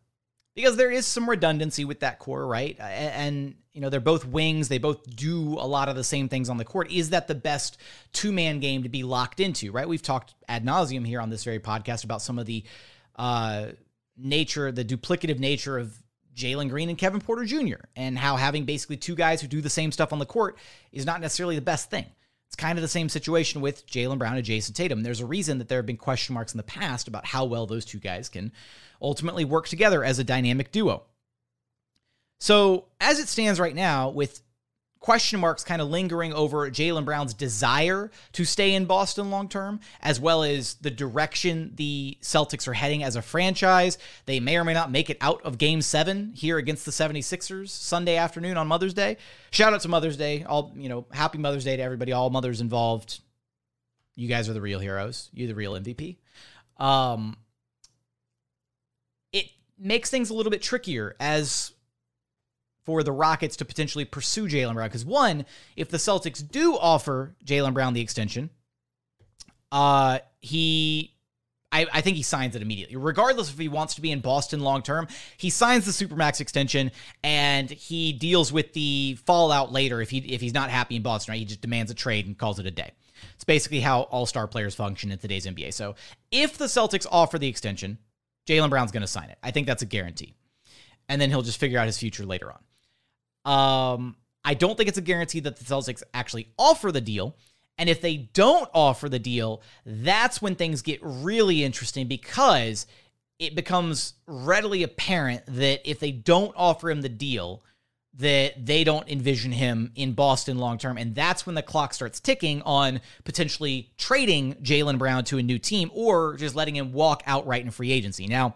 Because 0.55 0.77
there 0.77 0.91
is 0.91 1.05
some 1.05 1.29
redundancy 1.29 1.83
with 1.83 1.99
that 2.01 2.19
core, 2.19 2.45
right? 2.45 2.79
And 2.79 3.55
you 3.75 3.81
know, 3.81 3.89
they're 3.89 3.99
both 3.99 4.25
wings. 4.25 4.69
They 4.69 4.77
both 4.77 5.03
do 5.17 5.55
a 5.59 5.67
lot 5.67 5.89
of 5.89 5.97
the 5.97 6.03
same 6.03 6.29
things 6.29 6.49
on 6.49 6.55
the 6.55 6.63
court. 6.63 6.89
Is 6.89 7.09
that 7.09 7.27
the 7.27 7.35
best 7.35 7.77
two 8.13 8.31
man 8.31 8.61
game 8.61 8.83
to 8.83 8.89
be 8.89 9.03
locked 9.03 9.41
into, 9.41 9.69
right? 9.73 9.87
We've 9.87 10.01
talked 10.01 10.33
ad 10.47 10.65
nauseum 10.65 11.05
here 11.05 11.19
on 11.19 11.29
this 11.29 11.43
very 11.43 11.59
podcast 11.59 12.05
about 12.05 12.21
some 12.21 12.39
of 12.39 12.45
the 12.45 12.63
uh, 13.17 13.67
nature, 14.17 14.71
the 14.71 14.85
duplicative 14.85 15.39
nature 15.39 15.77
of 15.77 15.93
Jalen 16.33 16.69
Green 16.69 16.87
and 16.87 16.97
Kevin 16.97 17.19
Porter 17.19 17.43
Jr., 17.43 17.83
and 17.97 18.17
how 18.17 18.37
having 18.37 18.63
basically 18.63 18.95
two 18.95 19.13
guys 19.13 19.41
who 19.41 19.47
do 19.47 19.59
the 19.59 19.69
same 19.69 19.91
stuff 19.91 20.13
on 20.13 20.19
the 20.19 20.25
court 20.25 20.57
is 20.93 21.05
not 21.05 21.19
necessarily 21.19 21.55
the 21.55 21.61
best 21.61 21.89
thing. 21.89 22.05
It's 22.47 22.55
kind 22.55 22.77
of 22.77 22.81
the 22.81 22.87
same 22.87 23.09
situation 23.09 23.59
with 23.59 23.85
Jaylen 23.87 24.17
Brown 24.17 24.37
and 24.37 24.45
Jayson 24.45 24.73
Tatum. 24.73 25.03
There's 25.03 25.19
a 25.19 25.25
reason 25.25 25.57
that 25.57 25.67
there 25.67 25.79
have 25.79 25.85
been 25.85 25.97
question 25.97 26.33
marks 26.33 26.53
in 26.53 26.57
the 26.57 26.63
past 26.63 27.09
about 27.09 27.25
how 27.25 27.43
well 27.43 27.65
those 27.65 27.83
two 27.83 27.99
guys 27.99 28.29
can 28.29 28.53
ultimately 29.01 29.43
work 29.43 29.67
together 29.67 30.01
as 30.01 30.17
a 30.17 30.23
dynamic 30.23 30.71
duo. 30.71 31.03
So, 32.39 32.85
as 32.99 33.19
it 33.19 33.27
stands 33.27 33.59
right 33.59 33.75
now, 33.75 34.09
with 34.09 34.41
question 35.05 35.39
marks 35.39 35.63
kind 35.63 35.83
of 35.83 35.87
lingering 35.87 36.33
over 36.33 36.67
Jaylen 36.71 37.05
Brown's 37.05 37.35
desire 37.35 38.09
to 38.31 38.43
stay 38.43 38.73
in 38.73 38.85
Boston 38.85 39.29
long 39.29 39.47
term, 39.47 39.79
as 40.01 40.19
well 40.19 40.41
as 40.41 40.73
the 40.81 40.89
direction 40.89 41.73
the 41.75 42.17
Celtics 42.23 42.67
are 42.67 42.73
heading 42.73 43.03
as 43.03 43.15
a 43.15 43.21
franchise. 43.21 43.99
They 44.25 44.39
may 44.39 44.57
or 44.57 44.63
may 44.63 44.73
not 44.73 44.89
make 44.89 45.11
it 45.11 45.17
out 45.21 45.43
of 45.43 45.59
game 45.59 45.83
seven 45.83 46.33
here 46.33 46.57
against 46.57 46.85
the 46.85 46.91
76ers 46.91 47.69
Sunday 47.69 48.15
afternoon 48.15 48.57
on 48.57 48.67
Mother's 48.67 48.95
Day. 48.95 49.17
Shout 49.51 49.73
out 49.73 49.81
to 49.81 49.89
Mother's 49.89 50.17
Day. 50.17 50.43
All, 50.43 50.73
you 50.75 50.89
know, 50.89 51.05
happy 51.11 51.37
Mother's 51.37 51.65
Day 51.65 51.77
to 51.77 51.83
everybody, 51.83 52.11
all 52.11 52.31
mothers 52.31 52.59
involved. 52.59 53.19
You 54.15 54.27
guys 54.27 54.49
are 54.49 54.53
the 54.53 54.61
real 54.61 54.79
heroes. 54.79 55.29
You're 55.35 55.49
the 55.49 55.53
real 55.53 55.73
MVP. 55.73 56.17
Um, 56.77 57.37
it 59.31 59.51
makes 59.77 60.09
things 60.09 60.31
a 60.31 60.33
little 60.33 60.49
bit 60.49 60.63
trickier 60.63 61.15
as 61.19 61.74
for 62.85 63.03
the 63.03 63.11
Rockets 63.11 63.55
to 63.57 63.65
potentially 63.65 64.05
pursue 64.05 64.47
Jaylen 64.47 64.75
Brown. 64.75 64.87
Because 64.87 65.05
one, 65.05 65.45
if 65.75 65.89
the 65.89 65.97
Celtics 65.97 66.47
do 66.47 66.77
offer 66.77 67.35
Jaylen 67.43 67.73
Brown 67.73 67.93
the 67.93 68.01
extension, 68.01 68.49
uh, 69.71 70.19
he, 70.39 71.13
I, 71.71 71.87
I 71.91 72.01
think 72.01 72.15
he 72.15 72.23
signs 72.23 72.55
it 72.55 72.61
immediately. 72.61 72.95
Regardless 72.95 73.49
if 73.49 73.57
he 73.57 73.67
wants 73.67 73.95
to 73.95 74.01
be 74.01 74.11
in 74.11 74.21
Boston 74.21 74.61
long 74.61 74.83
term, 74.83 75.07
he 75.37 75.49
signs 75.49 75.85
the 75.85 75.91
Supermax 75.91 76.39
extension 76.39 76.91
and 77.23 77.69
he 77.69 78.13
deals 78.13 78.53
with 78.53 78.73
the 78.73 79.17
fallout 79.25 79.71
later 79.71 80.01
if 80.01 80.11
he 80.11 80.19
if 80.19 80.41
he's 80.41 80.53
not 80.53 80.69
happy 80.69 80.95
in 80.95 81.01
Boston, 81.01 81.33
right? 81.33 81.39
He 81.39 81.45
just 81.45 81.61
demands 81.61 81.91
a 81.91 81.95
trade 81.95 82.27
and 82.27 82.37
calls 82.37 82.59
it 82.59 82.65
a 82.65 82.71
day. 82.71 82.91
It's 83.33 83.43
basically 83.43 83.79
how 83.79 84.01
all-star 84.03 84.47
players 84.47 84.75
function 84.75 85.11
in 85.11 85.17
today's 85.17 85.45
NBA. 85.45 85.73
So 85.73 85.95
if 86.31 86.57
the 86.57 86.65
Celtics 86.65 87.07
offer 87.11 87.39
the 87.39 87.47
extension, 87.47 87.97
Jaylen 88.47 88.69
Brown's 88.69 88.91
going 88.91 89.01
to 89.01 89.07
sign 89.07 89.29
it. 89.29 89.37
I 89.41 89.51
think 89.51 89.67
that's 89.67 89.81
a 89.81 89.87
guarantee. 89.87 90.35
And 91.09 91.19
then 91.19 91.29
he'll 91.29 91.41
just 91.41 91.59
figure 91.59 91.79
out 91.79 91.87
his 91.87 91.97
future 91.97 92.25
later 92.25 92.51
on. 92.51 92.59
Um, 93.45 94.15
I 94.43 94.53
don't 94.53 94.75
think 94.77 94.89
it's 94.89 94.97
a 94.97 95.01
guarantee 95.01 95.39
that 95.41 95.57
the 95.57 95.65
Celtics 95.65 96.03
actually 96.13 96.49
offer 96.57 96.91
the 96.91 97.01
deal. 97.01 97.35
And 97.77 97.89
if 97.89 98.01
they 98.01 98.17
don't 98.17 98.69
offer 98.73 99.09
the 99.09 99.19
deal, 99.19 99.61
that's 99.85 100.41
when 100.41 100.55
things 100.55 100.81
get 100.81 100.99
really 101.01 101.63
interesting 101.63 102.07
because 102.07 102.87
it 103.37 103.53
becomes 103.53 104.13
readily 104.27 104.83
apparent 104.83 105.43
that 105.47 105.81
if 105.89 105.99
they 105.99 106.11
don't 106.11 106.53
offer 106.55 106.89
him 106.89 107.01
the 107.01 107.09
deal, 107.09 107.63
that 108.17 108.65
they 108.65 108.85
don't 108.85 109.09
envision 109.09 109.51
him 109.51 109.91
in 109.95 110.13
Boston 110.13 110.57
long 110.57 110.77
term. 110.77 110.97
And 110.97 111.13
that's 111.13 111.45
when 111.45 111.55
the 111.55 111.61
clock 111.61 111.93
starts 111.93 112.21
ticking 112.21 112.61
on 112.61 113.01
potentially 113.25 113.91
trading 113.97 114.53
Jaylen 114.55 114.97
Brown 114.97 115.25
to 115.25 115.37
a 115.37 115.43
new 115.43 115.59
team 115.59 115.91
or 115.93 116.37
just 116.37 116.55
letting 116.55 116.77
him 116.77 116.93
walk 116.93 117.23
outright 117.25 117.63
in 117.63 117.71
free 117.71 117.91
agency. 117.91 118.27
Now, 118.27 118.55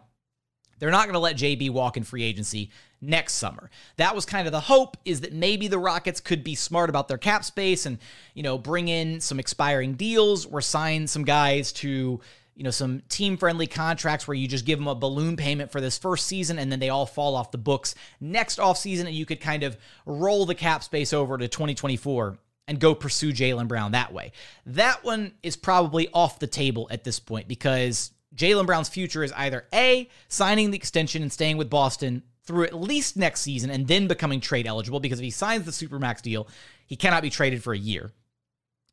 they're 0.79 0.91
not 0.91 1.05
going 1.05 1.13
to 1.13 1.19
let 1.19 1.36
JB 1.36 1.72
walk 1.72 1.98
in 1.98 2.03
free 2.03 2.24
agency 2.24 2.72
next 3.01 3.36
summer. 3.36 3.70
That 3.98 4.15
was 4.15 4.25
kind 4.25 4.48
of 4.48 4.51
the 4.51 4.60
hope 4.60 4.98
is 5.06 5.22
that 5.22 5.34
maybe 5.34 5.68
the 5.68 5.79
Rockets 5.79 6.20
could 6.20 6.44
be 6.44 6.56
smart 6.56 6.89
about 6.89 7.08
their 7.08 7.18
cap 7.18 7.44
space 7.44 7.86
and, 7.86 7.98
you 8.34 8.44
know, 8.44 8.58
bring 8.58 8.88
in 8.88 9.22
some 9.22 9.39
expiring 9.39 9.94
deals 9.94 10.46
or 10.46 10.62
sign 10.62 11.08
some 11.08 11.24
guys 11.24 11.72
to, 11.74 12.20
you 12.56 12.63
know, 12.63 12.72
some 12.72 13.01
team 13.10 13.38
friendly 13.38 13.68
contracts 13.68 14.27
where 14.27 14.36
you 14.36 14.48
just 14.48 14.65
give 14.65 14.79
them 14.79 14.88
a 14.88 14.96
balloon 14.96 15.38
payment 15.38 15.72
for 15.72 15.82
this 15.82 15.98
first 15.98 16.27
season 16.27 16.60
and 16.60 16.72
then 16.72 16.79
they 16.79 16.89
all 16.89 17.06
fall 17.06 17.36
off 17.36 17.51
the 17.51 17.58
books 17.58 17.96
next 18.20 18.60
offseason 18.60 19.06
and 19.06 19.15
you 19.15 19.25
could 19.25 19.39
kind 19.39 19.63
of 19.63 19.77
roll 20.06 20.46
the 20.46 20.56
cap 20.56 20.84
space 20.84 21.13
over 21.13 21.38
to 21.38 21.48
2024 21.48 22.38
and 22.68 22.79
go 22.79 22.94
pursue 22.94 23.34
Jaylen 23.34 23.68
Brown 23.68 23.94
that 23.94 24.13
way. 24.13 24.32
That 24.68 25.03
one 25.03 25.34
is 25.41 25.56
probably 25.56 26.08
off 26.13 26.38
the 26.38 26.48
table 26.48 26.88
at 26.91 27.03
this 27.03 27.20
point 27.20 27.48
because 27.48 28.12
Jaylen 28.36 28.68
Brown's 28.68 28.89
future 28.89 29.24
is 29.24 29.32
either 29.32 29.65
A, 29.74 30.08
signing 30.27 30.70
the 30.70 30.77
extension 30.77 31.24
and 31.24 31.34
staying 31.34 31.58
with 31.58 31.70
Boston 31.70 32.22
through 32.50 32.63
at 32.63 32.74
least 32.74 33.15
next 33.15 33.41
season 33.41 33.70
and 33.70 33.88
then 33.88 34.08
becoming 34.08 34.41
trade 34.41 34.65
eligible 34.65 35.00
because 35.00 35.20
if 35.20 35.24
he 35.24 35.29
signs 35.29 35.65
the 35.65 35.72
Supermax 35.72 36.20
deal, 36.20 36.48
he 36.88 36.96
cannot 36.96 37.22
be 37.22 37.29
traded 37.29 37.62
for 37.62 37.74
a 37.74 37.77
year. 37.77 38.12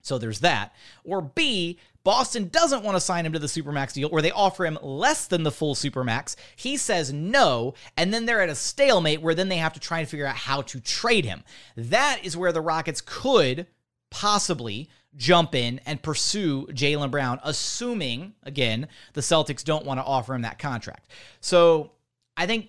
So 0.03 0.19
there's 0.19 0.41
that. 0.41 0.75
Or 1.05 1.23
B, 1.23 1.79
Boston 2.05 2.49
doesn't 2.49 2.85
want 2.85 2.97
to 2.97 3.01
sign 3.01 3.25
him 3.25 3.33
to 3.33 3.39
the 3.39 3.47
Supermax 3.47 3.95
deal, 3.95 4.11
or 4.13 4.21
they 4.21 4.31
offer 4.31 4.67
him 4.67 4.79
less 4.83 5.27
than 5.27 5.43
the 5.43 5.51
full 5.51 5.75
Supermax. 5.75 6.37
He 6.55 6.77
says 6.77 7.15
no, 7.15 7.73
and 7.97 8.13
then 8.13 8.27
they're 8.27 8.43
at 8.43 8.51
a 8.51 8.55
stalemate 8.55 9.23
where 9.23 9.35
then 9.35 9.49
they 9.49 9.57
have 9.57 9.73
to 9.73 9.81
try 9.81 10.01
and 10.01 10.09
figure 10.09 10.27
out 10.27 10.37
how 10.37 10.61
to 10.61 10.79
trade 10.79 11.25
him. 11.25 11.43
That 11.77 12.21
is 12.23 12.37
where 12.37 12.53
the 12.53 12.61
Rockets 12.61 13.01
could 13.01 13.67
possibly 14.11 14.91
jump 15.17 15.55
in 15.55 15.81
and 15.87 16.03
pursue 16.03 16.67
Jaylen 16.67 17.11
Brown, 17.11 17.41
assuming, 17.43 18.35
again, 18.43 18.89
the 19.15 19.23
Celtics 19.23 19.65
don't 19.65 19.87
want 19.87 19.99
to 19.99 20.05
offer 20.05 20.35
him 20.35 20.43
that 20.43 20.59
contract. 20.59 21.09
So 21.41 21.93
I 22.37 22.47
think 22.47 22.69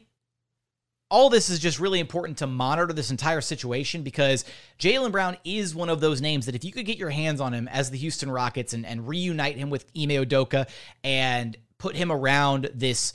all 1.09 1.29
this 1.29 1.49
is 1.49 1.59
just 1.59 1.79
really 1.79 1.99
important 1.99 2.39
to 2.39 2.47
monitor 2.47 2.93
this 2.93 3.11
entire 3.11 3.41
situation 3.41 4.03
because 4.03 4.43
Jaylen 4.77 5.11
Brown 5.11 5.37
is 5.45 5.73
one 5.73 5.89
of 5.89 6.01
those 6.01 6.21
names 6.21 6.45
that 6.45 6.55
if 6.55 6.65
you 6.65 6.71
could 6.71 6.85
get 6.85 6.97
your 6.97 7.09
hands 7.09 7.39
on 7.39 7.53
him 7.53 7.67
as 7.69 7.89
the 7.89 7.97
Houston 7.97 8.29
Rockets 8.29 8.73
and, 8.73 8.85
and 8.85 9.07
reunite 9.07 9.55
him 9.55 9.69
with 9.69 9.85
Ime 9.95 10.09
Udoka 10.09 10.67
and 11.03 11.55
put 11.77 11.95
him 11.95 12.11
around 12.11 12.69
this 12.73 13.13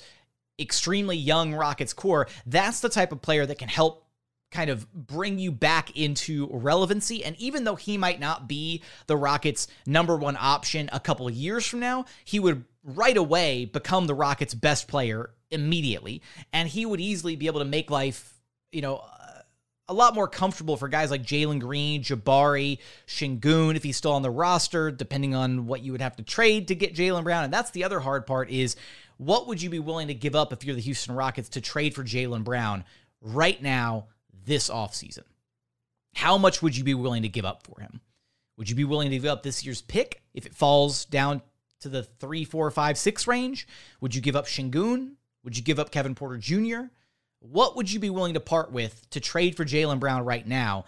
extremely 0.59 1.17
young 1.17 1.55
Rockets 1.55 1.93
core, 1.93 2.29
that's 2.47 2.81
the 2.81 2.89
type 2.89 3.13
of 3.13 3.21
player 3.21 3.45
that 3.45 3.59
can 3.59 3.69
help 3.69 4.07
kind 4.51 4.71
of 4.71 4.91
bring 4.93 5.39
you 5.39 5.51
back 5.51 5.97
into 5.97 6.49
relevancy. 6.51 7.25
And 7.25 7.37
even 7.37 7.65
though 7.65 7.75
he 7.75 7.97
might 7.99 8.21
not 8.21 8.49
be 8.49 8.83
the 9.07 9.17
Rockets' 9.17 9.67
number 9.87 10.17
one 10.17 10.37
option 10.39 10.89
a 10.93 11.01
couple 11.01 11.27
of 11.27 11.35
years 11.35 11.67
from 11.67 11.81
now, 11.81 12.05
he 12.25 12.39
would 12.39 12.65
right 12.85 13.17
away 13.17 13.65
become 13.65 14.07
the 14.07 14.15
Rockets' 14.15 14.55
best 14.55 14.89
player 14.89 15.31
immediately. 15.53 16.23
And 16.53 16.69
he 16.69 16.87
would 16.87 17.01
easily 17.01 17.37
be 17.37 17.47
able 17.47 17.61
to 17.61 17.67
make 17.67 17.91
life, 17.91 18.35
you 18.71 18.81
know, 18.81 18.97
uh, 18.97 19.43
a 19.89 19.95
lot 19.95 20.15
more 20.15 20.29
comfortable 20.29 20.77
for 20.77 20.89
guys 20.89 21.11
like 21.11 21.23
Jalen 21.23 21.61
Green, 21.61 22.03
Jabari, 22.03 22.79
Sengun, 23.07 23.77
if 23.77 23.83
he's 23.83 23.97
still 23.97 24.13
on 24.13 24.23
the 24.23 24.31
roster, 24.31 24.91
depending 24.91 25.35
on 25.35 25.67
what 25.67 25.83
you 25.83 25.93
would 25.93 26.01
have 26.01 26.17
to 26.17 26.23
trade 26.23 26.69
to 26.69 26.75
get 26.75 26.95
Jaylen 26.95 27.25
Brown. 27.25 27.45
And 27.45 27.53
that's 27.53 27.71
the 27.71 27.85
other 27.85 28.01
hard 28.01 28.27
part 28.27 28.51
is 28.51 28.77
what 29.19 29.47
would 29.47 29.61
you 29.61 29.71
be 29.71 29.79
willing 29.79 30.09
to 30.09 30.15
give 30.15 30.35
up 30.35 30.53
if 30.53 30.65
you're 30.65 30.75
the 30.75 30.81
Houston 30.81 31.15
Rockets 31.15 31.51
to 31.51 31.61
trade 31.61 31.95
for 31.95 32.03
Jaylen 32.03 32.45
Brown 32.45 32.85
right 33.21 33.61
now 33.61 34.07
this 34.45 34.71
offseason? 34.71 35.25
How 36.15 36.39
much 36.39 36.63
would 36.63 36.77
you 36.77 36.85
be 36.85 36.95
willing 36.95 37.23
to 37.23 37.29
give 37.29 37.45
up 37.45 37.63
for 37.65 37.81
him? 37.81 38.01
Would 38.57 38.69
you 38.69 38.77
be 38.77 38.85
willing 38.85 39.11
to 39.11 39.17
give 39.17 39.27
up 39.27 39.43
this 39.43 39.65
year's 39.65 39.83
pick 39.83 40.23
if 40.35 40.47
it 40.47 40.55
falls 40.55 41.05
down 41.05 41.43
to 41.81 41.89
the 41.89 42.03
three, 42.03 42.45
four, 42.45 42.71
five, 42.71 42.99
six 42.99 43.27
range? 43.27 43.67
Would 44.01 44.15
you 44.15 44.21
give 44.21 44.37
up 44.37 44.47
Sengun? 44.47 45.13
Would 45.45 45.57
you 45.57 45.63
give 45.63 45.79
up 45.79 45.91
Kevin 45.91 46.15
Porter 46.15 46.39
Jr.? 46.39 46.87
What 47.41 47.77
would 47.77 47.91
you 47.91 47.99
be 47.99 48.11
willing 48.11 48.35
to 48.35 48.41
part 48.41 48.71
with 48.71 49.09
to 49.11 49.21
trade 49.21 49.57
for 49.57 49.65
Jaylen 49.65 49.99
Brown 49.99 50.25
right 50.25 50.47
now 50.47 50.85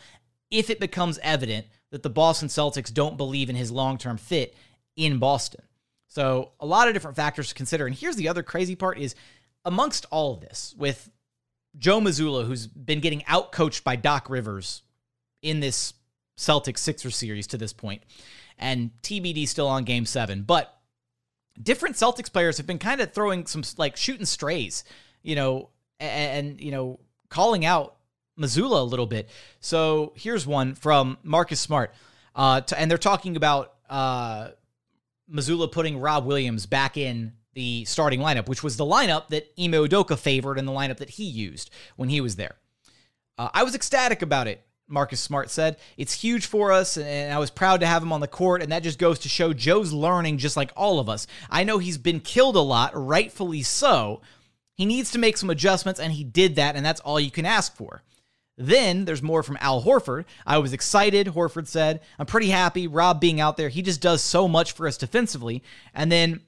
if 0.51 0.71
it 0.71 0.79
becomes 0.79 1.19
evident 1.23 1.67
that 1.91 2.03
the 2.03 2.11
Boston 2.11 2.49
Celtics 2.49 2.93
don't 2.93 3.17
believe 3.17 3.51
in 3.51 3.57
his 3.57 3.73
long 3.73 3.99
term 3.99 4.17
fit 4.17 4.55
in 4.97 5.19
Boston? 5.19 5.63
So, 6.07 6.53
a 6.61 6.67
lot 6.67 6.87
of 6.87 6.95
different 6.95 7.17
factors 7.17 7.49
to 7.49 7.55
consider. 7.55 7.87
And 7.87 7.95
here's 7.95 8.15
the 8.15 8.29
other 8.29 8.45
crazy 8.45 8.77
part 8.77 8.99
is 8.99 9.17
amongst 9.65 10.07
all 10.11 10.35
of 10.35 10.41
this, 10.41 10.75
with 10.79 11.11
Joe 11.77 12.01
Mazzulla, 12.01 12.47
who's 12.47 12.67
been 12.69 13.01
getting 13.01 13.23
outcoached 13.23 13.83
by 13.83 13.97
Doc 13.97 14.31
Rivers 14.31 14.83
in 15.43 15.61
this 15.61 15.95
Celtics 16.39 16.79
Sixer 16.79 17.11
series 17.11 17.47
to 17.49 17.59
this 17.59 17.73
point, 17.73 18.03
and 18.59 18.91
TBD 19.03 19.49
still 19.49 19.67
on 19.67 19.85
game 19.85 20.07
seven. 20.07 20.43
But 20.43 20.77
different 21.63 21.97
Celtics 21.97 22.33
players 22.33 22.57
have 22.57 22.67
been 22.67 22.79
kind 22.79 23.01
of 23.01 23.13
throwing 23.13 23.47
some 23.47 23.63
like 23.77 23.97
shooting 23.97 24.27
strays, 24.27 24.85
you 25.23 25.37
know, 25.37 25.71
and, 26.01 26.49
and 26.49 26.61
you 26.61 26.71
know, 26.71 27.01
calling 27.29 27.65
out 27.65 27.97
Mazzulla 28.39 28.81
a 28.81 28.85
little 28.85 29.07
bit. 29.07 29.29
So 29.61 30.13
here's 30.17 30.47
one 30.47 30.75
from 30.75 31.19
Marcus 31.23 31.61
Smart. 31.61 31.95
Uh, 32.35 32.61
to, 32.63 32.79
and 32.79 32.91
they're 32.91 32.99
talking 32.99 33.37
about 33.37 33.75
uh, 33.89 34.49
Mazzulla 35.31 35.71
putting 35.71 36.01
Rob 36.01 36.27
Williams 36.27 36.67
back 36.67 36.97
in 36.97 37.33
the 37.55 37.85
starting 37.85 38.21
lineup, 38.21 38.49
which 38.49 38.65
was 38.65 38.77
the 38.77 38.85
lineup 38.85 39.29
that 39.29 39.53
Ime 39.59 39.73
Udoka 39.73 40.19
favored 40.19 40.59
and 40.59 40.67
the 40.67 40.73
lineup 40.73 40.97
that 40.97 41.11
he 41.11 41.25
used 41.25 41.71
when 41.95 42.09
he 42.09 42.21
was 42.21 42.35
there. 42.37 42.57
Uh, 43.39 43.49
I 43.55 43.63
was 43.63 43.75
ecstatic 43.75 44.23
about 44.23 44.49
it, 44.49 44.64
Marcus 44.87 45.21
Smart 45.21 45.51
said. 45.51 45.77
It's 45.97 46.13
huge 46.13 46.47
for 46.47 46.73
us, 46.73 46.97
and 46.97 47.33
I 47.33 47.39
was 47.39 47.51
proud 47.51 47.81
to 47.81 47.87
have 47.87 48.03
him 48.03 48.13
on 48.13 48.21
the 48.21 48.27
court, 48.27 48.63
and 48.63 48.71
that 48.73 48.83
just 48.83 48.99
goes 48.99 49.19
to 49.21 49.29
show 49.29 49.53
Joe's 49.53 49.93
learning 49.93 50.39
just 50.39 50.57
like 50.57 50.73
all 50.77 50.99
of 50.99 51.09
us. 51.09 51.27
I 51.51 51.65
know 51.65 51.79
he's 51.79 51.99
been 51.99 52.21
killed 52.21 52.57
a 52.57 52.61
lot, 52.61 52.93
rightfully 52.95 53.63
so. 53.63 54.21
He 54.75 54.87
needs 54.87 55.11
to 55.13 55.19
make 55.19 55.37
some 55.37 55.51
adjustments, 55.51 56.01
and 56.01 56.13
he 56.13 56.25
did 56.25 56.57
that, 56.57 56.77
and 56.77 56.85
that's 56.85 57.01
all 57.01 57.21
you 57.21 57.31
can 57.31 57.47
ask 57.47 57.75
for. 57.77 58.03
Then 58.57 59.05
there's 59.05 59.23
more 59.23 59.43
from 59.43 59.59
Al 59.61 59.83
Horford. 59.83 60.25
I 60.47 60.59
was 60.59 60.73
excited, 60.73 61.29
Horford 61.29 61.67
said. 61.67 62.01
I'm 62.19 62.27
pretty 62.27 62.51
happy. 62.51 62.87
Rob 62.87 63.21
being 63.21 63.41
out 63.41 63.57
there, 63.57 63.69
he 63.69 63.83
just 63.83 64.01
does 64.01 64.23
so 64.23 64.47
much 64.47 64.73
for 64.73 64.87
us 64.87 64.97
defensively. 64.97 65.63
And 65.93 66.11
then 66.13 66.41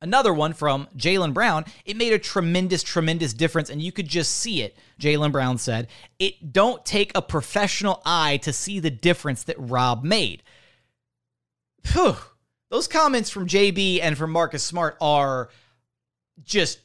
Another 0.00 0.32
one 0.32 0.52
from 0.52 0.86
Jaylen 0.96 1.34
Brown. 1.34 1.64
It 1.84 1.96
made 1.96 2.12
a 2.12 2.18
tremendous, 2.18 2.84
tremendous 2.84 3.32
difference, 3.32 3.68
and 3.68 3.82
you 3.82 3.90
could 3.90 4.06
just 4.06 4.36
see 4.36 4.62
it. 4.62 4.76
Jaylen 5.00 5.32
Brown 5.32 5.58
said, 5.58 5.88
It 6.18 6.52
don't 6.52 6.84
take 6.86 7.10
a 7.14 7.22
professional 7.22 8.00
eye 8.04 8.36
to 8.38 8.52
see 8.52 8.78
the 8.78 8.90
difference 8.90 9.42
that 9.44 9.56
Rob 9.58 10.04
made. 10.04 10.42
Whew. 11.92 12.16
Those 12.70 12.86
comments 12.86 13.30
from 13.30 13.48
JB 13.48 14.00
and 14.02 14.16
from 14.16 14.30
Marcus 14.30 14.62
Smart 14.62 14.96
are 15.00 15.48
just 16.44 16.80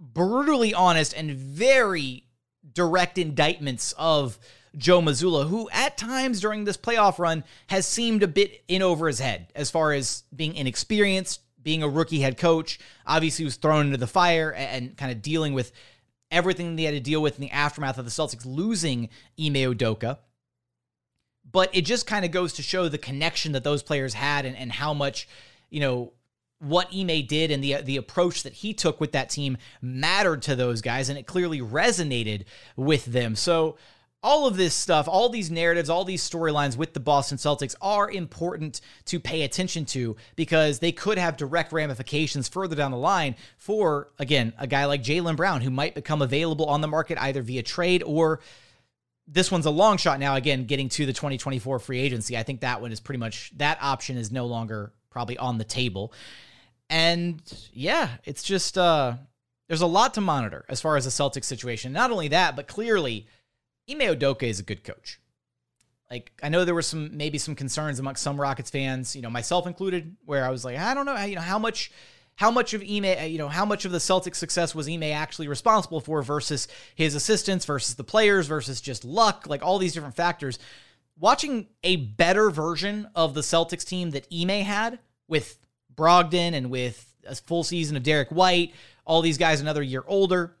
brutally 0.00 0.74
honest 0.74 1.14
and 1.14 1.30
very 1.32 2.24
direct 2.72 3.16
indictments 3.18 3.94
of 3.96 4.38
Joe 4.76 5.00
Mazzulla, 5.00 5.48
who 5.48 5.70
at 5.70 5.96
times 5.96 6.40
during 6.40 6.64
this 6.64 6.76
playoff 6.76 7.18
run 7.18 7.44
has 7.68 7.86
seemed 7.86 8.22
a 8.22 8.28
bit 8.28 8.62
in 8.68 8.82
over 8.82 9.06
his 9.06 9.20
head 9.20 9.52
as 9.54 9.70
far 9.70 9.92
as 9.92 10.24
being 10.34 10.54
inexperienced, 10.54 11.40
being 11.66 11.82
a 11.82 11.88
rookie 11.88 12.20
head 12.20 12.38
coach, 12.38 12.78
obviously 13.04 13.44
was 13.44 13.56
thrown 13.56 13.86
into 13.86 13.98
the 13.98 14.06
fire 14.06 14.52
and, 14.52 14.84
and 14.84 14.96
kind 14.96 15.10
of 15.10 15.20
dealing 15.20 15.52
with 15.52 15.72
everything 16.30 16.76
they 16.76 16.84
had 16.84 16.94
to 16.94 17.00
deal 17.00 17.20
with 17.20 17.34
in 17.34 17.40
the 17.40 17.50
aftermath 17.50 17.98
of 17.98 18.04
the 18.04 18.10
Celtics 18.10 18.46
losing 18.46 19.08
Ime 19.36 19.74
Udoka. 19.74 20.18
But 21.50 21.74
it 21.74 21.80
just 21.80 22.06
kind 22.06 22.24
of 22.24 22.30
goes 22.30 22.52
to 22.52 22.62
show 22.62 22.88
the 22.88 22.98
connection 22.98 23.50
that 23.50 23.64
those 23.64 23.82
players 23.82 24.14
had 24.14 24.46
and, 24.46 24.56
and 24.56 24.70
how 24.70 24.94
much, 24.94 25.28
you 25.68 25.80
know, 25.80 26.12
what 26.60 26.94
Ime 26.94 27.26
did 27.26 27.50
and 27.50 27.64
the 27.64 27.82
the 27.82 27.96
approach 27.96 28.44
that 28.44 28.52
he 28.52 28.72
took 28.72 29.00
with 29.00 29.10
that 29.10 29.28
team 29.28 29.58
mattered 29.82 30.42
to 30.42 30.54
those 30.54 30.80
guys, 30.80 31.08
and 31.08 31.18
it 31.18 31.26
clearly 31.26 31.60
resonated 31.60 32.44
with 32.76 33.06
them. 33.06 33.34
So 33.34 33.76
all 34.26 34.48
of 34.48 34.56
this 34.56 34.74
stuff, 34.74 35.06
all 35.06 35.28
these 35.28 35.52
narratives, 35.52 35.88
all 35.88 36.04
these 36.04 36.28
storylines 36.28 36.76
with 36.76 36.94
the 36.94 36.98
Boston 36.98 37.38
Celtics 37.38 37.76
are 37.80 38.10
important 38.10 38.80
to 39.04 39.20
pay 39.20 39.42
attention 39.42 39.84
to 39.84 40.16
because 40.34 40.80
they 40.80 40.90
could 40.90 41.16
have 41.16 41.36
direct 41.36 41.70
ramifications 41.72 42.48
further 42.48 42.74
down 42.74 42.90
the 42.90 42.96
line 42.96 43.36
for, 43.56 44.08
again, 44.18 44.52
a 44.58 44.66
guy 44.66 44.84
like 44.86 45.04
Jaylen 45.04 45.36
Brown 45.36 45.60
who 45.60 45.70
might 45.70 45.94
become 45.94 46.22
available 46.22 46.66
on 46.66 46.80
the 46.80 46.88
market 46.88 47.16
either 47.20 47.40
via 47.40 47.62
trade 47.62 48.02
or 48.02 48.40
this 49.28 49.52
one's 49.52 49.64
a 49.64 49.70
long 49.70 49.96
shot 49.96 50.18
now. 50.18 50.34
Again, 50.34 50.64
getting 50.64 50.88
to 50.88 51.06
the 51.06 51.12
2024 51.12 51.78
free 51.78 52.00
agency. 52.00 52.36
I 52.36 52.42
think 52.42 52.62
that 52.62 52.80
one 52.80 52.90
is 52.90 52.98
pretty 52.98 53.20
much 53.20 53.52
that 53.58 53.78
option 53.80 54.16
is 54.16 54.32
no 54.32 54.46
longer 54.46 54.92
probably 55.08 55.38
on 55.38 55.58
the 55.58 55.64
table. 55.64 56.12
And 56.90 57.40
yeah, 57.72 58.08
it's 58.24 58.42
just 58.42 58.76
uh 58.76 59.14
there's 59.68 59.82
a 59.82 59.86
lot 59.86 60.14
to 60.14 60.20
monitor 60.20 60.64
as 60.68 60.80
far 60.80 60.96
as 60.96 61.04
the 61.04 61.10
Celtics 61.10 61.44
situation. 61.44 61.92
Not 61.92 62.10
only 62.10 62.28
that, 62.28 62.56
but 62.56 62.66
clearly 62.66 63.28
Ime 63.90 64.00
Udoka 64.00 64.44
is 64.44 64.60
a 64.60 64.64
good 64.64 64.84
coach. 64.84 65.20
Like 66.10 66.32
I 66.42 66.48
know 66.48 66.64
there 66.64 66.74
were 66.74 66.82
some 66.82 67.16
maybe 67.16 67.38
some 67.38 67.54
concerns 67.54 67.98
amongst 67.98 68.22
some 68.22 68.40
Rockets 68.40 68.70
fans, 68.70 69.16
you 69.16 69.22
know, 69.22 69.30
myself 69.30 69.66
included, 69.66 70.16
where 70.24 70.44
I 70.44 70.50
was 70.50 70.64
like, 70.64 70.76
I 70.76 70.94
don't 70.94 71.06
know, 71.06 71.16
you 71.24 71.34
know, 71.34 71.40
how 71.40 71.58
much 71.58 71.90
how 72.36 72.50
much 72.50 72.74
of 72.74 72.82
Ime, 72.82 73.30
you 73.30 73.38
know, 73.38 73.48
how 73.48 73.64
much 73.64 73.84
of 73.84 73.92
the 73.92 73.98
Celtics 73.98 74.36
success 74.36 74.74
was 74.74 74.88
Ime 74.88 75.04
actually 75.04 75.48
responsible 75.48 76.00
for 76.00 76.22
versus 76.22 76.68
his 76.94 77.14
assistants 77.14 77.64
versus 77.64 77.94
the 77.94 78.04
players 78.04 78.46
versus 78.46 78.80
just 78.80 79.04
luck, 79.04 79.46
like 79.48 79.64
all 79.64 79.78
these 79.78 79.94
different 79.94 80.14
factors. 80.14 80.58
Watching 81.18 81.66
a 81.82 81.96
better 81.96 82.50
version 82.50 83.08
of 83.14 83.32
the 83.32 83.40
Celtics 83.40 83.86
team 83.86 84.10
that 84.10 84.26
Ime 84.30 84.64
had 84.64 84.98
with 85.28 85.58
Brogdon 85.94 86.52
and 86.52 86.70
with 86.70 87.14
a 87.26 87.34
full 87.34 87.64
season 87.64 87.96
of 87.96 88.02
Derrick 88.02 88.28
White, 88.28 88.74
all 89.06 89.22
these 89.22 89.38
guys 89.38 89.62
another 89.62 89.82
year 89.82 90.04
older, 90.06 90.56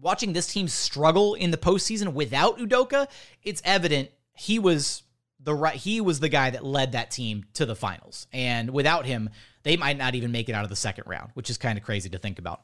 watching 0.00 0.32
this 0.32 0.46
team 0.46 0.68
struggle 0.68 1.34
in 1.34 1.50
the 1.50 1.56
postseason 1.56 2.12
without 2.12 2.58
Udoka, 2.58 3.08
it's 3.42 3.62
evident 3.64 4.10
he 4.34 4.58
was 4.58 5.02
the 5.40 5.54
right 5.54 5.76
he 5.76 6.00
was 6.00 6.20
the 6.20 6.28
guy 6.28 6.50
that 6.50 6.64
led 6.64 6.92
that 6.92 7.10
team 7.10 7.44
to 7.54 7.66
the 7.66 7.76
finals. 7.76 8.26
And 8.32 8.70
without 8.70 9.06
him, 9.06 9.30
they 9.62 9.76
might 9.76 9.98
not 9.98 10.14
even 10.14 10.32
make 10.32 10.48
it 10.48 10.54
out 10.54 10.64
of 10.64 10.70
the 10.70 10.76
second 10.76 11.04
round, 11.06 11.30
which 11.34 11.50
is 11.50 11.58
kind 11.58 11.78
of 11.78 11.84
crazy 11.84 12.08
to 12.10 12.18
think 12.18 12.38
about. 12.38 12.62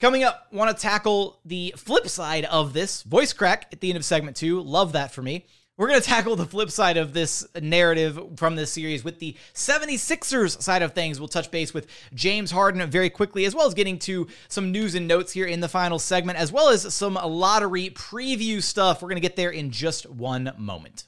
Coming 0.00 0.24
up, 0.24 0.46
want 0.50 0.74
to 0.74 0.80
tackle 0.80 1.40
the 1.44 1.74
flip 1.76 2.08
side 2.08 2.46
of 2.46 2.72
this 2.72 3.02
voice 3.02 3.32
crack 3.32 3.66
at 3.70 3.80
the 3.80 3.90
end 3.90 3.98
of 3.98 4.04
segment 4.04 4.36
two. 4.36 4.60
Love 4.62 4.92
that 4.92 5.12
for 5.12 5.22
me. 5.22 5.46
We're 5.80 5.88
going 5.88 6.02
to 6.02 6.06
tackle 6.06 6.36
the 6.36 6.44
flip 6.44 6.70
side 6.70 6.98
of 6.98 7.14
this 7.14 7.48
narrative 7.58 8.20
from 8.36 8.54
this 8.54 8.70
series 8.70 9.02
with 9.02 9.18
the 9.18 9.34
76ers 9.54 10.60
side 10.60 10.82
of 10.82 10.92
things. 10.92 11.18
We'll 11.18 11.28
touch 11.28 11.50
base 11.50 11.72
with 11.72 11.86
James 12.12 12.50
Harden 12.50 12.86
very 12.90 13.08
quickly, 13.08 13.46
as 13.46 13.54
well 13.54 13.66
as 13.66 13.72
getting 13.72 13.98
to 14.00 14.26
some 14.48 14.72
news 14.72 14.94
and 14.94 15.08
notes 15.08 15.32
here 15.32 15.46
in 15.46 15.60
the 15.60 15.70
final 15.70 15.98
segment, 15.98 16.38
as 16.38 16.52
well 16.52 16.68
as 16.68 16.92
some 16.92 17.14
lottery 17.14 17.88
preview 17.88 18.62
stuff. 18.62 19.00
We're 19.00 19.08
going 19.08 19.22
to 19.22 19.26
get 19.26 19.36
there 19.36 19.48
in 19.48 19.70
just 19.70 20.04
one 20.04 20.52
moment. 20.58 21.04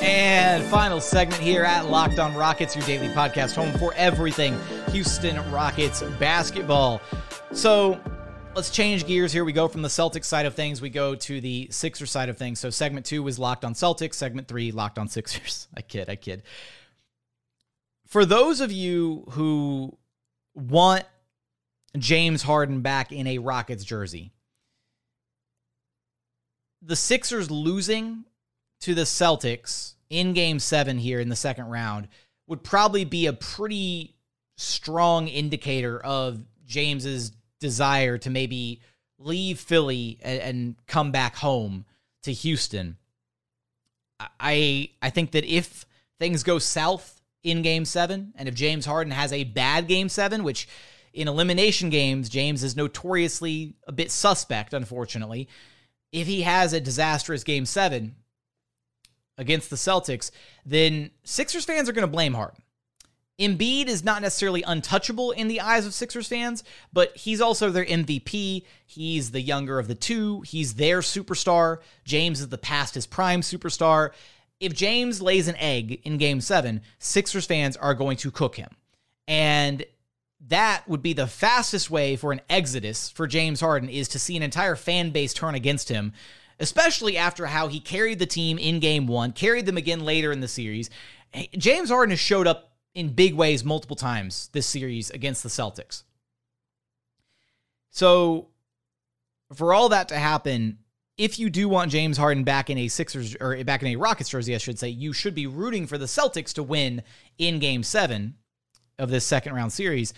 And 0.00 0.62
final 0.66 1.00
segment 1.00 1.42
here 1.42 1.64
at 1.64 1.90
Locked 1.90 2.20
On 2.20 2.36
Rockets, 2.36 2.76
your 2.76 2.86
daily 2.86 3.08
podcast 3.08 3.56
home 3.56 3.76
for 3.80 3.92
everything 3.94 4.56
Houston 4.92 5.50
Rockets 5.50 6.04
basketball. 6.20 7.00
So, 7.50 8.00
let's 8.54 8.70
change 8.70 9.06
gears 9.06 9.32
here. 9.32 9.44
We 9.44 9.52
go 9.52 9.68
from 9.68 9.82
the 9.82 9.88
Celtics 9.88 10.24
side 10.24 10.46
of 10.46 10.54
things, 10.54 10.80
we 10.80 10.90
go 10.90 11.14
to 11.14 11.40
the 11.40 11.68
Sixers 11.70 12.10
side 12.10 12.28
of 12.28 12.38
things. 12.38 12.60
So 12.60 12.70
segment 12.70 13.06
two 13.06 13.22
was 13.22 13.38
locked 13.38 13.64
on 13.64 13.74
Celtics, 13.74 14.14
segment 14.14 14.48
three, 14.48 14.72
locked 14.72 14.98
on 14.98 15.08
Sixers. 15.08 15.68
I 15.76 15.82
kid, 15.82 16.08
I 16.08 16.16
kid. 16.16 16.42
For 18.06 18.24
those 18.24 18.60
of 18.60 18.70
you 18.70 19.24
who 19.30 19.96
want 20.54 21.04
James 21.98 22.42
Harden 22.42 22.80
back 22.80 23.12
in 23.12 23.26
a 23.26 23.38
Rockets 23.38 23.84
jersey, 23.84 24.32
the 26.80 26.96
Sixers 26.96 27.50
losing 27.50 28.24
to 28.80 28.94
the 28.94 29.02
Celtics 29.02 29.94
in 30.10 30.32
game 30.32 30.58
seven 30.58 30.98
here 30.98 31.18
in 31.18 31.28
the 31.28 31.36
second 31.36 31.66
round 31.66 32.08
would 32.46 32.62
probably 32.62 33.04
be 33.04 33.26
a 33.26 33.32
pretty 33.32 34.14
strong 34.56 35.26
indicator 35.26 35.98
of 35.98 36.40
James's 36.66 37.32
desire 37.64 38.18
to 38.18 38.28
maybe 38.28 38.82
leave 39.18 39.58
Philly 39.58 40.18
and, 40.22 40.40
and 40.40 40.76
come 40.86 41.10
back 41.10 41.36
home 41.36 41.86
to 42.22 42.32
Houston. 42.32 42.98
I 44.38 44.90
I 45.00 45.08
think 45.08 45.32
that 45.32 45.44
if 45.44 45.86
things 46.18 46.42
go 46.42 46.58
south 46.58 47.22
in 47.42 47.62
game 47.62 47.86
7 47.86 48.34
and 48.36 48.48
if 48.48 48.54
James 48.54 48.84
Harden 48.84 49.12
has 49.12 49.32
a 49.32 49.44
bad 49.44 49.88
game 49.88 50.08
7 50.08 50.44
which 50.44 50.68
in 51.12 51.26
elimination 51.26 51.90
games 51.90 52.28
James 52.28 52.62
is 52.62 52.76
notoriously 52.76 53.74
a 53.86 53.92
bit 53.92 54.10
suspect 54.10 54.72
unfortunately 54.72 55.48
if 56.12 56.26
he 56.26 56.42
has 56.42 56.72
a 56.72 56.80
disastrous 56.80 57.44
game 57.44 57.66
7 57.66 58.14
against 59.36 59.68
the 59.68 59.76
Celtics 59.76 60.30
then 60.64 61.10
Sixers 61.24 61.64
fans 61.64 61.88
are 61.88 61.92
going 61.92 62.08
to 62.08 62.16
blame 62.16 62.34
Harden 62.34 62.62
Embiid 63.38 63.88
is 63.88 64.04
not 64.04 64.22
necessarily 64.22 64.62
untouchable 64.62 65.32
in 65.32 65.48
the 65.48 65.60
eyes 65.60 65.86
of 65.86 65.94
Sixers 65.94 66.28
fans, 66.28 66.62
but 66.92 67.16
he's 67.16 67.40
also 67.40 67.70
their 67.70 67.84
MVP. 67.84 68.64
He's 68.86 69.32
the 69.32 69.40
younger 69.40 69.78
of 69.78 69.88
the 69.88 69.96
two. 69.96 70.42
He's 70.42 70.74
their 70.74 71.00
superstar. 71.00 71.78
James 72.04 72.40
is 72.40 72.48
the 72.48 72.58
past 72.58 72.94
his 72.94 73.06
prime 73.06 73.40
superstar. 73.40 74.10
If 74.60 74.72
James 74.72 75.20
lays 75.20 75.48
an 75.48 75.56
egg 75.56 76.00
in 76.04 76.16
game 76.16 76.40
seven, 76.40 76.82
Sixers 77.00 77.44
fans 77.44 77.76
are 77.76 77.94
going 77.94 78.16
to 78.18 78.30
cook 78.30 78.54
him. 78.54 78.70
And 79.26 79.84
that 80.48 80.84
would 80.86 81.02
be 81.02 81.12
the 81.12 81.26
fastest 81.26 81.90
way 81.90 82.14
for 82.14 82.30
an 82.30 82.40
exodus 82.48 83.10
for 83.10 83.26
James 83.26 83.60
Harden 83.60 83.88
is 83.88 84.08
to 84.08 84.18
see 84.18 84.36
an 84.36 84.42
entire 84.42 84.76
fan 84.76 85.10
base 85.10 85.34
turn 85.34 85.54
against 85.54 85.88
him, 85.88 86.12
especially 86.60 87.16
after 87.16 87.46
how 87.46 87.66
he 87.66 87.80
carried 87.80 88.20
the 88.20 88.26
team 88.26 88.58
in 88.58 88.78
game 88.78 89.06
one, 89.08 89.32
carried 89.32 89.66
them 89.66 89.76
again 89.76 90.04
later 90.04 90.30
in 90.30 90.40
the 90.40 90.48
series. 90.48 90.88
James 91.56 91.88
Harden 91.88 92.10
has 92.10 92.20
showed 92.20 92.46
up 92.46 92.73
in 92.94 93.10
big 93.10 93.34
ways 93.34 93.64
multiple 93.64 93.96
times 93.96 94.48
this 94.52 94.66
series 94.66 95.10
against 95.10 95.42
the 95.42 95.48
Celtics. 95.48 96.04
So, 97.90 98.48
for 99.52 99.74
all 99.74 99.88
that 99.90 100.08
to 100.08 100.16
happen, 100.16 100.78
if 101.16 101.38
you 101.38 101.48
do 101.48 101.68
want 101.68 101.92
James 101.92 102.16
Harden 102.16 102.44
back 102.44 102.70
in 102.70 102.78
a 102.78 102.88
Sixers 102.88 103.36
or 103.40 103.62
back 103.64 103.82
in 103.82 103.88
a 103.88 103.96
Rockets 103.96 104.30
jersey, 104.30 104.54
I 104.54 104.58
should 104.58 104.78
say, 104.78 104.88
you 104.88 105.12
should 105.12 105.34
be 105.34 105.46
rooting 105.46 105.86
for 105.86 105.98
the 105.98 106.06
Celtics 106.06 106.52
to 106.54 106.62
win 106.62 107.02
in 107.38 107.58
game 107.60 107.82
seven 107.82 108.34
of 108.98 109.10
this 109.10 109.24
second 109.24 109.54
round 109.54 109.72
series. 109.72 110.12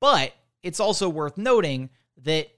But 0.00 0.32
it's 0.62 0.80
also 0.80 1.08
worth 1.08 1.36
noting 1.36 1.90
that 2.22 2.50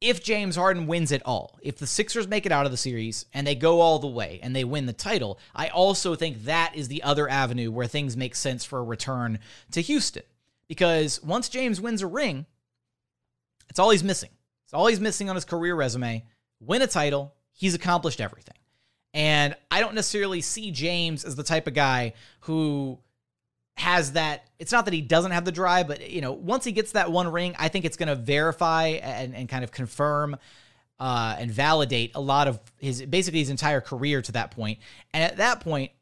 if 0.00 0.22
James 0.22 0.56
Harden 0.56 0.86
wins 0.86 1.10
it 1.10 1.22
all, 1.24 1.58
if 1.62 1.78
the 1.78 1.86
Sixers 1.86 2.28
make 2.28 2.44
it 2.44 2.52
out 2.52 2.66
of 2.66 2.70
the 2.70 2.76
series 2.76 3.24
and 3.32 3.46
they 3.46 3.54
go 3.54 3.80
all 3.80 3.98
the 3.98 4.06
way 4.06 4.38
and 4.42 4.54
they 4.54 4.64
win 4.64 4.86
the 4.86 4.92
title, 4.92 5.38
I 5.54 5.68
also 5.68 6.14
think 6.14 6.44
that 6.44 6.74
is 6.74 6.88
the 6.88 7.02
other 7.02 7.28
avenue 7.28 7.70
where 7.70 7.86
things 7.86 8.16
make 8.16 8.34
sense 8.34 8.64
for 8.64 8.78
a 8.78 8.84
return 8.84 9.38
to 9.70 9.80
Houston. 9.80 10.24
Because 10.68 11.22
once 11.22 11.48
James 11.48 11.80
wins 11.80 12.02
a 12.02 12.06
ring, 12.06 12.46
it's 13.70 13.78
all 13.78 13.90
he's 13.90 14.04
missing. 14.04 14.30
It's 14.64 14.74
all 14.74 14.86
he's 14.86 15.00
missing 15.00 15.30
on 15.30 15.36
his 15.36 15.44
career 15.44 15.74
resume. 15.74 16.24
Win 16.60 16.82
a 16.82 16.86
title, 16.86 17.34
he's 17.52 17.74
accomplished 17.74 18.20
everything. 18.20 18.56
And 19.14 19.56
I 19.70 19.80
don't 19.80 19.94
necessarily 19.94 20.42
see 20.42 20.72
James 20.72 21.24
as 21.24 21.36
the 21.36 21.42
type 21.42 21.66
of 21.66 21.74
guy 21.74 22.12
who 22.40 22.98
has 23.76 24.12
that 24.12 24.48
it's 24.58 24.72
not 24.72 24.86
that 24.86 24.94
he 24.94 25.02
doesn't 25.02 25.32
have 25.32 25.44
the 25.44 25.52
drive 25.52 25.86
but 25.86 26.10
you 26.10 26.20
know 26.20 26.32
once 26.32 26.64
he 26.64 26.72
gets 26.72 26.92
that 26.92 27.12
one 27.12 27.28
ring 27.28 27.54
i 27.58 27.68
think 27.68 27.84
it's 27.84 27.96
going 27.96 28.08
to 28.08 28.14
verify 28.14 28.86
and, 28.86 29.34
and 29.34 29.48
kind 29.48 29.62
of 29.62 29.70
confirm 29.70 30.36
uh, 30.98 31.36
and 31.38 31.50
validate 31.50 32.12
a 32.14 32.20
lot 32.20 32.48
of 32.48 32.60
his 32.78 33.04
basically 33.04 33.40
his 33.40 33.50
entire 33.50 33.80
career 33.80 34.22
to 34.22 34.32
that 34.32 34.50
point. 34.50 34.78
And 35.12 35.22
at 35.22 35.36
that 35.36 35.60
point 35.60 35.92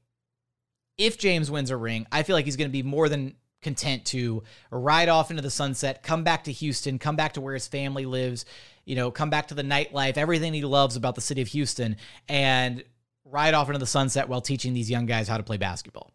if 0.97 1.19
james 1.19 1.51
wins 1.51 1.71
a 1.71 1.77
ring 1.77 2.07
i 2.13 2.23
feel 2.23 2.37
like 2.37 2.45
he's 2.45 2.57
going 2.57 2.69
to 2.69 2.73
be 2.73 2.83
more 2.83 3.09
than 3.09 3.35
content 3.63 4.05
to 4.05 4.43
ride 4.71 5.09
off 5.09 5.31
into 5.31 5.43
the 5.43 5.51
sunset 5.51 6.05
come 6.05 6.23
back 6.23 6.45
to 6.45 6.53
houston 6.53 6.99
come 7.01 7.17
back 7.17 7.33
to 7.33 7.41
where 7.41 7.55
his 7.55 7.67
family 7.67 8.07
lives 8.07 8.45
you 8.85 8.95
know 8.95 9.11
come 9.11 9.29
back 9.29 9.49
to 9.49 9.55
the 9.55 9.65
nightlife 9.65 10.17
everything 10.17 10.53
he 10.55 10.63
loves 10.63 10.95
about 10.95 11.17
the 11.17 11.21
city 11.21 11.43
of 11.43 11.49
houston 11.49 11.97
and 12.29 12.85
ride 13.25 13.55
off 13.55 13.69
into 13.69 13.79
the 13.81 13.87
sunset 13.87 14.29
while 14.29 14.41
teaching 14.41 14.73
these 14.73 14.89
young 14.89 15.07
guys 15.07 15.27
how 15.27 15.37
to 15.37 15.43
play 15.43 15.57
basketball 15.57 16.13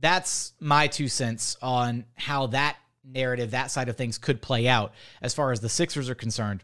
that's 0.00 0.52
my 0.60 0.86
two 0.86 1.08
cents 1.08 1.56
on 1.62 2.04
how 2.16 2.46
that 2.48 2.76
narrative, 3.04 3.52
that 3.52 3.70
side 3.70 3.88
of 3.88 3.96
things 3.96 4.18
could 4.18 4.40
play 4.42 4.68
out 4.68 4.92
as 5.22 5.34
far 5.34 5.52
as 5.52 5.60
the 5.60 5.68
Sixers 5.68 6.08
are 6.08 6.14
concerned. 6.14 6.62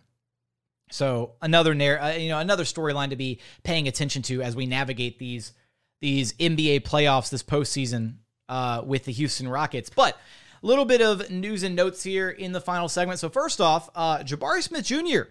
So 0.90 1.32
another 1.42 1.74
narr- 1.74 2.00
uh, 2.00 2.12
you 2.12 2.28
know, 2.28 2.38
another 2.38 2.64
storyline 2.64 3.10
to 3.10 3.16
be 3.16 3.40
paying 3.62 3.88
attention 3.88 4.22
to 4.22 4.42
as 4.42 4.54
we 4.54 4.66
navigate 4.66 5.18
these 5.18 5.52
these 6.00 6.34
NBA 6.34 6.82
playoffs 6.82 7.30
this 7.30 7.42
postseason 7.42 8.16
uh, 8.48 8.82
with 8.84 9.06
the 9.06 9.12
Houston 9.12 9.48
Rockets. 9.48 9.88
But 9.88 10.18
a 10.62 10.66
little 10.66 10.84
bit 10.84 11.00
of 11.00 11.30
news 11.30 11.62
and 11.62 11.74
notes 11.74 12.02
here 12.02 12.28
in 12.28 12.52
the 12.52 12.60
final 12.60 12.88
segment. 12.88 13.20
So 13.20 13.30
first 13.30 13.60
off, 13.60 13.88
uh, 13.94 14.18
Jabari 14.18 14.62
Smith 14.62 14.84
Jr. 14.84 15.30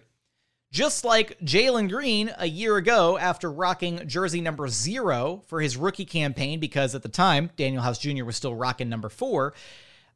Just 0.74 1.06
like 1.06 1.40
Jalen 1.42 1.88
Green 1.88 2.34
a 2.36 2.48
year 2.48 2.78
ago 2.78 3.16
after 3.20 3.52
rocking 3.52 4.08
jersey 4.08 4.42
number 4.42 4.68
zero 4.68 5.44
for 5.46 5.62
his 5.62 5.78
rookie 5.78 6.04
campaign, 6.04 6.60
because 6.60 6.96
at 6.96 7.04
the 7.04 7.10
time, 7.10 7.52
Danuel 7.56 7.82
House 7.84 8.00
Jr. 8.00 8.26
was 8.26 8.36
still 8.36 8.56
rocking 8.56 8.90
number 8.90 9.10
four. 9.10 9.54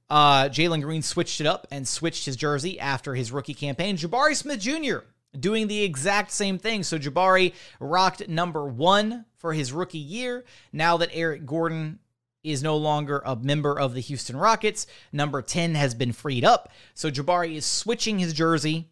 uh, 0.09 0.45
Jalen 0.45 0.81
Green 0.81 1.03
switched 1.03 1.41
it 1.41 1.45
up 1.45 1.67
and 1.69 1.87
switched 1.87 2.25
his 2.25 2.35
jersey 2.35 2.79
after 2.79 3.13
his 3.13 3.31
rookie 3.31 3.53
campaign. 3.53 3.97
Jabari 3.97 4.35
Smith 4.35 4.59
Jr. 4.59 5.05
doing 5.39 5.67
the 5.67 5.83
exact 5.83 6.31
same 6.31 6.57
thing. 6.57 6.81
So 6.81 6.97
Jabari 6.97 7.53
rocked 7.79 8.27
number 8.27 8.65
one 8.65 9.25
for 9.35 9.53
his 9.53 9.71
rookie 9.71 9.99
year. 9.99 10.43
Now 10.73 10.97
that 10.97 11.11
Eric 11.13 11.45
Gordon 11.45 11.99
is 12.43 12.63
no 12.63 12.77
longer 12.77 13.21
a 13.23 13.35
member 13.35 13.79
of 13.79 13.93
the 13.93 13.99
Houston 13.99 14.35
Rockets, 14.35 14.87
number 15.11 15.43
10 15.43 15.75
has 15.75 15.93
been 15.93 16.13
freed 16.13 16.43
up. 16.43 16.71
So 16.95 17.11
Jabari 17.11 17.57
is 17.57 17.65
switching 17.67 18.17
his 18.17 18.33
jersey 18.33 18.89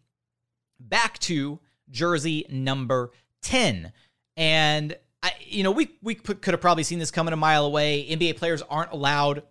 back 0.80 1.20
to 1.20 1.60
jersey 1.90 2.46
number 2.50 3.12
10. 3.42 3.92
And 4.38 4.98
I, 5.24 5.32
you 5.42 5.64
know, 5.64 5.72
we 5.72 5.92
we 6.02 6.16
could 6.16 6.54
have 6.54 6.62
probably 6.62 6.84
seen 6.84 7.00
this 7.00 7.12
coming 7.12 7.34
a 7.34 7.38
mile 7.38 7.66
away. 7.66 8.06
NBA 8.10 8.38
players 8.38 8.62
aren't 8.64 8.92
allowed 8.92 9.44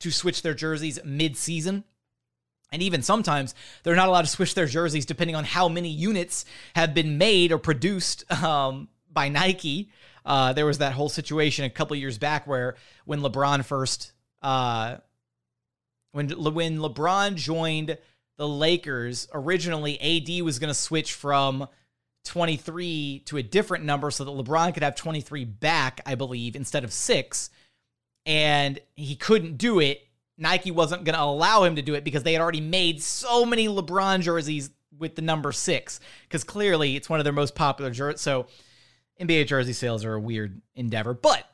to 0.00 0.10
switch 0.10 0.42
their 0.42 0.54
jerseys 0.54 0.98
mid-season. 1.04 1.84
And 2.72 2.82
even 2.82 3.02
sometimes 3.02 3.54
they're 3.82 3.94
not 3.94 4.08
allowed 4.08 4.22
to 4.22 4.28
switch 4.28 4.54
their 4.54 4.66
jerseys 4.66 5.06
depending 5.06 5.36
on 5.36 5.44
how 5.44 5.68
many 5.68 5.90
units 5.90 6.44
have 6.74 6.94
been 6.94 7.18
made 7.18 7.52
or 7.52 7.58
produced 7.58 8.30
um, 8.42 8.88
by 9.12 9.28
Nike. 9.28 9.90
Uh, 10.24 10.52
there 10.52 10.66
was 10.66 10.78
that 10.78 10.92
whole 10.92 11.08
situation 11.08 11.64
a 11.64 11.70
couple 11.70 11.96
years 11.96 12.16
back 12.16 12.46
where 12.46 12.76
when 13.04 13.20
LeBron 13.20 13.64
first, 13.64 14.12
uh, 14.40 14.96
when 16.12 16.30
when 16.30 16.78
LeBron 16.78 17.34
joined 17.34 17.98
the 18.42 18.48
Lakers, 18.48 19.28
originally 19.32 20.00
AD 20.00 20.42
was 20.44 20.58
going 20.58 20.66
to 20.66 20.74
switch 20.74 21.12
from 21.12 21.68
23 22.24 23.22
to 23.26 23.36
a 23.36 23.42
different 23.42 23.84
number 23.84 24.10
so 24.10 24.24
that 24.24 24.32
LeBron 24.32 24.74
could 24.74 24.82
have 24.82 24.96
23 24.96 25.44
back, 25.44 26.00
I 26.04 26.16
believe, 26.16 26.56
instead 26.56 26.82
of 26.82 26.92
six 26.92 27.50
and 28.26 28.80
he 28.96 29.14
couldn't 29.14 29.58
do 29.58 29.78
it. 29.78 30.08
Nike 30.38 30.72
wasn't 30.72 31.04
going 31.04 31.14
to 31.14 31.22
allow 31.22 31.62
him 31.62 31.76
to 31.76 31.82
do 31.82 31.94
it 31.94 32.02
because 32.02 32.24
they 32.24 32.32
had 32.32 32.42
already 32.42 32.60
made 32.60 33.00
so 33.00 33.46
many 33.46 33.68
LeBron 33.68 34.22
jerseys 34.22 34.70
with 34.98 35.14
the 35.14 35.22
number 35.22 35.52
six 35.52 36.00
because 36.22 36.42
clearly 36.42 36.96
it's 36.96 37.08
one 37.08 37.20
of 37.20 37.24
their 37.24 37.32
most 37.32 37.54
popular 37.54 37.92
jerseys. 37.92 38.22
So 38.22 38.48
NBA 39.20 39.46
jersey 39.46 39.72
sales 39.72 40.04
are 40.04 40.14
a 40.14 40.20
weird 40.20 40.60
endeavor. 40.74 41.14
But 41.14 41.48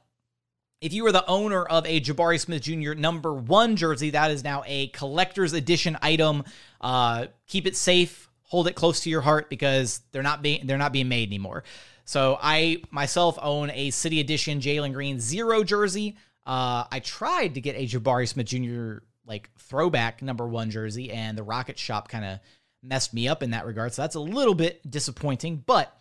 if 0.81 0.93
you 0.93 1.07
are 1.07 1.13
the 1.13 1.27
owner 1.27 1.65
of 1.65 1.87
a 1.87 2.01
Jabari 2.01 2.39
Smith 2.39 2.63
Jr. 2.63 2.95
number 2.95 3.33
one 3.33 3.77
jersey, 3.77 4.11
that 4.11 4.31
is 4.31 4.45
now 4.45 4.63
a 4.67 4.89
collector's 4.89 5.53
edition 5.53 5.97
item. 6.03 6.45
Uh, 6.81 7.27
keep 7.47 7.67
it 7.67 7.77
safe, 7.77 8.29
hold 8.43 8.69
it 8.69 8.75
close 8.75 9.01
to 9.01 9.11
your 9.11 9.21
heart 9.21 9.51
because 9.51 10.01
they're 10.13 10.23
not 10.23 10.43
being 10.43 10.67
they're 10.67 10.79
not 10.79 10.93
being 10.93 11.09
made 11.09 11.29
anymore. 11.29 11.65
So 12.05 12.39
I 12.41 12.83
myself 12.91 13.39
own 13.43 13.71
a 13.71 13.91
City 13.91 14.21
Edition 14.21 14.61
Jalen 14.61 14.93
Green 14.93 15.21
zero 15.21 15.65
jersey. 15.65 16.17
Uh, 16.47 16.85
I 16.91 17.01
tried 17.01 17.55
to 17.55 17.61
get 17.61 17.77
a 17.77 17.87
Jabari 17.87 18.27
Smith 18.29 18.47
Jr. 18.47 19.05
like 19.27 19.51
throwback 19.59 20.23
number 20.23 20.47
one 20.47 20.71
jersey, 20.71 21.11
and 21.11 21.37
the 21.37 21.43
Rocket 21.43 21.79
Shop 21.79 22.09
kind 22.09 22.25
of 22.25 22.39
messed 22.83 23.13
me 23.13 23.27
up 23.27 23.43
in 23.43 23.51
that 23.51 23.67
regard. 23.67 23.93
So 23.93 24.03
that's 24.03 24.15
a 24.15 24.21
little 24.21 24.55
bit 24.55 24.89
disappointing, 24.89 25.65
but 25.67 25.93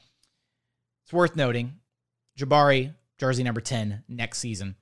it's 1.03 1.11
worth 1.11 1.35
noting 1.35 1.79
Jabari 2.39 2.93
jersey 3.17 3.43
number 3.43 3.61
10 3.61 4.03
next 4.07 4.39
season. 4.39 4.75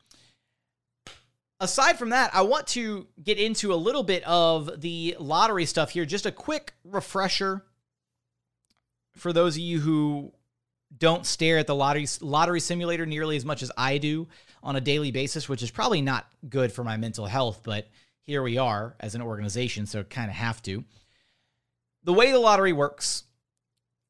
Aside 1.59 1.97
from 1.97 2.09
that, 2.09 2.35
I 2.35 2.41
want 2.41 2.67
to 2.67 3.07
get 3.23 3.39
into 3.39 3.73
a 3.73 3.75
little 3.75 4.03
bit 4.03 4.23
of 4.23 4.81
the 4.81 5.15
lottery 5.19 5.65
stuff 5.65 5.91
here. 5.91 6.05
Just 6.05 6.25
a 6.25 6.31
quick 6.31 6.73
refresher 6.83 7.63
for 9.15 9.31
those 9.31 9.55
of 9.55 9.61
you 9.61 9.79
who 9.79 10.33
don't 10.97 11.25
stare 11.25 11.57
at 11.57 11.67
the 11.67 11.75
lottery 11.75 12.07
lottery 12.21 12.59
simulator 12.59 13.05
nearly 13.05 13.37
as 13.37 13.45
much 13.45 13.63
as 13.63 13.71
I 13.77 13.97
do 13.97 14.27
on 14.61 14.75
a 14.75 14.81
daily 14.81 15.11
basis, 15.11 15.47
which 15.47 15.63
is 15.63 15.71
probably 15.71 16.01
not 16.01 16.27
good 16.49 16.71
for 16.71 16.83
my 16.83 16.97
mental 16.97 17.25
health, 17.25 17.61
but 17.63 17.87
here 18.23 18.41
we 18.41 18.57
are 18.57 18.95
as 18.99 19.15
an 19.15 19.21
organization, 19.21 19.85
so 19.85 20.03
kind 20.03 20.29
of 20.29 20.35
have 20.35 20.61
to. 20.63 20.83
The 22.03 22.13
way 22.13 22.31
the 22.31 22.39
lottery 22.39 22.73
works, 22.73 23.23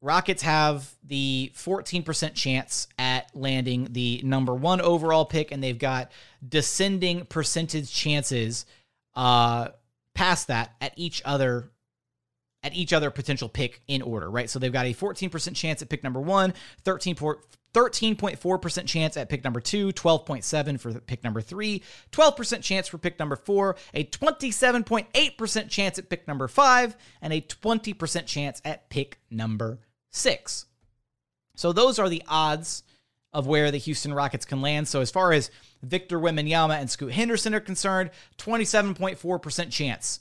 Rockets 0.02 0.42
have 0.42 0.94
the 1.04 1.52
14% 1.56 2.34
chance 2.34 2.86
at 2.98 3.34
landing 3.34 3.88
the 3.92 4.20
number 4.24 4.54
one 4.54 4.80
overall 4.80 5.24
pick, 5.24 5.52
and 5.52 5.62
they've 5.62 5.78
got 5.78 6.12
descending 6.46 7.24
percentage 7.24 7.92
chances 7.92 8.66
uh, 9.14 9.68
past 10.14 10.48
that 10.48 10.74
at 10.80 10.92
each 10.96 11.22
other 11.24 11.70
at 12.62 12.74
each 12.74 12.92
other 12.92 13.10
potential 13.10 13.48
pick 13.48 13.80
in 13.86 14.02
order, 14.02 14.28
right? 14.28 14.50
So 14.50 14.58
they've 14.58 14.72
got 14.72 14.86
a 14.86 14.94
14% 14.94 15.54
chance 15.54 15.82
at 15.82 15.88
pick 15.88 16.02
number 16.02 16.20
one, 16.20 16.52
13 16.84 17.14
13.4% 17.14 18.86
chance 18.86 19.16
at 19.18 19.28
pick 19.28 19.44
number 19.44 19.60
two, 19.60 19.92
12.7 19.92 20.80
for 20.80 20.94
pick 20.94 21.22
number 21.22 21.42
three, 21.42 21.82
12% 22.10 22.62
chance 22.62 22.88
for 22.88 22.96
pick 22.96 23.18
number 23.18 23.36
four, 23.36 23.76
a 23.92 24.04
27.8% 24.04 25.68
chance 25.68 25.98
at 25.98 26.08
pick 26.08 26.26
number 26.26 26.48
five, 26.48 26.96
and 27.20 27.34
a 27.34 27.40
20% 27.42 28.24
chance 28.24 28.62
at 28.64 28.88
pick 28.88 29.20
number 29.30 29.78
six. 30.16 30.66
So 31.54 31.72
those 31.72 31.98
are 31.98 32.08
the 32.08 32.22
odds 32.28 32.82
of 33.32 33.46
where 33.46 33.70
the 33.70 33.78
Houston 33.78 34.14
Rockets 34.14 34.44
can 34.44 34.62
land. 34.62 34.88
So 34.88 35.00
as 35.00 35.10
far 35.10 35.32
as 35.32 35.50
Victor 35.82 36.18
Wembanyama 36.18 36.78
and 36.78 36.90
Scoot 36.90 37.12
Henderson 37.12 37.54
are 37.54 37.60
concerned, 37.60 38.10
27.4% 38.38 39.70
chance 39.70 40.20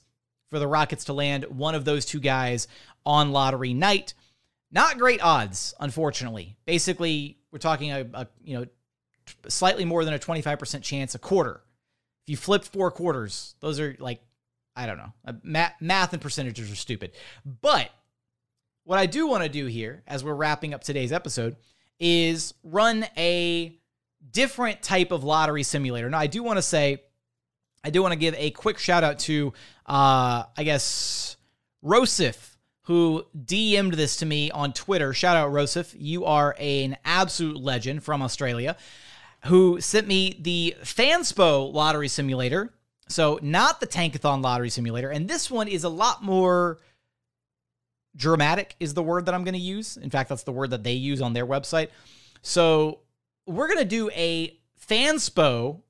for 0.49 0.59
the 0.59 0.67
Rockets 0.67 1.05
to 1.05 1.13
land 1.13 1.45
one 1.45 1.75
of 1.75 1.85
those 1.85 2.05
two 2.05 2.19
guys 2.19 2.67
on 3.05 3.31
lottery 3.31 3.73
night. 3.73 4.13
Not 4.71 4.97
great 4.97 5.23
odds, 5.23 5.73
unfortunately. 5.79 6.57
Basically, 6.65 7.37
we're 7.51 7.59
talking 7.59 7.91
a, 7.91 8.05
a 8.13 8.27
you 8.43 8.57
know 8.57 8.65
slightly 9.47 9.85
more 9.85 10.03
than 10.03 10.13
a 10.13 10.19
25% 10.19 10.81
chance 10.81 11.15
a 11.15 11.19
quarter. 11.19 11.61
If 12.23 12.31
you 12.31 12.37
flipped 12.37 12.67
four 12.67 12.91
quarters, 12.91 13.55
those 13.61 13.79
are 13.79 13.95
like 13.99 14.21
I 14.75 14.87
don't 14.87 14.97
know. 14.97 15.13
Math, 15.43 15.73
math 15.79 16.11
and 16.11 16.21
percentages 16.21 16.69
are 16.69 16.75
stupid. 16.75 17.11
But 17.61 17.89
what 18.85 18.99
I 18.99 19.07
do 19.07 19.27
want 19.27 19.43
to 19.43 19.49
do 19.49 19.65
here 19.65 20.03
as 20.07 20.23
we're 20.23 20.35
wrapping 20.35 20.73
up 20.73 20.83
today's 20.83 21.11
episode 21.11 21.57
is 21.99 22.53
run 22.63 23.05
a 23.17 23.77
different 24.31 24.81
type 24.81 25.11
of 25.11 25.23
lottery 25.23 25.63
simulator. 25.63 26.09
Now, 26.09 26.19
I 26.19 26.27
do 26.27 26.43
want 26.43 26.57
to 26.57 26.61
say 26.61 27.01
I 27.83 27.89
do 27.89 28.01
want 28.01 28.13
to 28.13 28.19
give 28.19 28.35
a 28.35 28.51
quick 28.51 28.79
shout 28.79 29.03
out 29.03 29.19
to, 29.19 29.53
uh, 29.85 30.43
I 30.57 30.63
guess, 30.63 31.37
Rosif, 31.83 32.55
who 32.83 33.25
DM'd 33.37 33.93
this 33.93 34.17
to 34.17 34.25
me 34.25 34.49
on 34.49 34.73
Twitter. 34.73 35.13
Shout 35.13 35.37
out, 35.37 35.51
Rosif. 35.51 35.95
You 35.97 36.25
are 36.25 36.55
an 36.59 36.97
absolute 37.05 37.57
legend 37.57 38.03
from 38.03 38.21
Australia 38.21 38.77
who 39.45 39.79
sent 39.81 40.07
me 40.07 40.35
the 40.39 40.75
Fanspo 40.81 41.71
lottery 41.71 42.07
simulator. 42.07 42.73
So, 43.07 43.39
not 43.43 43.79
the 43.79 43.87
Tankathon 43.87 44.43
lottery 44.43 44.71
simulator. 44.71 45.09
And 45.11 45.27
this 45.27 45.51
one 45.51 45.67
is 45.67 45.83
a 45.83 45.89
lot 45.89 46.23
more 46.23 46.79
dramatic, 48.15 48.75
is 48.79 48.93
the 48.93 49.03
word 49.03 49.25
that 49.25 49.35
I'm 49.35 49.43
going 49.43 49.53
to 49.53 49.59
use. 49.59 49.97
In 49.97 50.09
fact, 50.09 50.29
that's 50.29 50.43
the 50.43 50.51
word 50.51 50.71
that 50.71 50.83
they 50.83 50.93
use 50.93 51.21
on 51.21 51.33
their 51.33 51.45
website. 51.45 51.89
So, 52.41 52.99
we're 53.47 53.67
going 53.67 53.79
to 53.79 53.85
do 53.85 54.09
a 54.11 54.59
Fanspo 54.89 55.81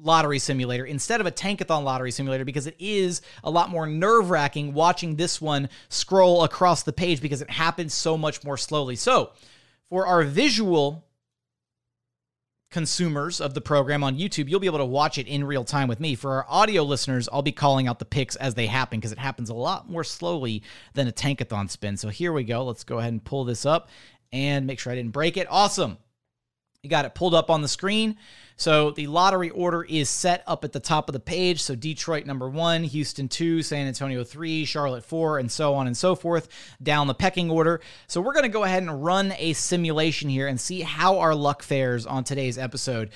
lottery 0.00 0.38
simulator 0.38 0.84
instead 0.84 1.20
of 1.20 1.26
a 1.26 1.30
tankathon 1.30 1.82
lottery 1.82 2.10
simulator 2.10 2.44
because 2.44 2.66
it 2.66 2.76
is 2.78 3.20
a 3.42 3.50
lot 3.50 3.68
more 3.68 3.86
nerve 3.86 4.30
wracking 4.30 4.72
watching 4.72 5.16
this 5.16 5.40
one 5.40 5.68
scroll 5.88 6.44
across 6.44 6.84
the 6.84 6.92
page 6.92 7.20
because 7.20 7.42
it 7.42 7.50
happens 7.50 7.92
so 7.94 8.16
much 8.16 8.44
more 8.44 8.56
slowly. 8.56 8.96
So, 8.96 9.32
for 9.88 10.06
our 10.06 10.22
visual 10.22 11.07
consumers 12.70 13.40
of 13.40 13.54
the 13.54 13.60
program 13.60 14.04
on 14.04 14.18
YouTube, 14.18 14.48
you'll 14.48 14.60
be 14.60 14.66
able 14.66 14.78
to 14.78 14.84
watch 14.84 15.18
it 15.18 15.26
in 15.26 15.44
real 15.44 15.64
time 15.64 15.88
with 15.88 16.00
me. 16.00 16.14
For 16.14 16.32
our 16.32 16.46
audio 16.48 16.82
listeners, 16.82 17.28
I'll 17.32 17.42
be 17.42 17.52
calling 17.52 17.88
out 17.88 17.98
the 17.98 18.04
picks 18.04 18.36
as 18.36 18.54
they 18.54 18.66
happen 18.66 18.98
because 18.98 19.12
it 19.12 19.18
happens 19.18 19.50
a 19.50 19.54
lot 19.54 19.88
more 19.88 20.04
slowly 20.04 20.62
than 20.94 21.08
a 21.08 21.12
tankathon 21.12 21.70
spin. 21.70 21.96
So, 21.96 22.08
here 22.08 22.32
we 22.32 22.44
go. 22.44 22.64
Let's 22.64 22.84
go 22.84 22.98
ahead 22.98 23.12
and 23.12 23.24
pull 23.24 23.44
this 23.44 23.64
up 23.64 23.88
and 24.32 24.66
make 24.66 24.78
sure 24.78 24.92
I 24.92 24.96
didn't 24.96 25.12
break 25.12 25.36
it. 25.36 25.46
Awesome. 25.50 25.98
You 26.88 26.90
got 26.90 27.04
it 27.04 27.14
pulled 27.14 27.34
up 27.34 27.50
on 27.50 27.60
the 27.60 27.68
screen. 27.68 28.16
So 28.56 28.92
the 28.92 29.08
lottery 29.08 29.50
order 29.50 29.84
is 29.84 30.08
set 30.08 30.42
up 30.46 30.64
at 30.64 30.72
the 30.72 30.80
top 30.80 31.10
of 31.10 31.12
the 31.12 31.20
page. 31.20 31.60
So 31.60 31.74
Detroit 31.74 32.24
number 32.24 32.48
one, 32.48 32.82
Houston 32.82 33.28
two, 33.28 33.60
San 33.62 33.86
Antonio 33.86 34.24
three, 34.24 34.64
Charlotte 34.64 35.04
four, 35.04 35.38
and 35.38 35.52
so 35.52 35.74
on 35.74 35.86
and 35.86 35.94
so 35.94 36.14
forth 36.14 36.48
down 36.82 37.06
the 37.06 37.14
pecking 37.14 37.50
order. 37.50 37.82
So 38.06 38.22
we're 38.22 38.32
going 38.32 38.44
to 38.44 38.48
go 38.48 38.64
ahead 38.64 38.82
and 38.82 39.04
run 39.04 39.34
a 39.36 39.52
simulation 39.52 40.30
here 40.30 40.48
and 40.48 40.58
see 40.58 40.80
how 40.80 41.18
our 41.18 41.34
luck 41.34 41.62
fares 41.62 42.06
on 42.06 42.24
today's 42.24 42.56
episode. 42.56 43.10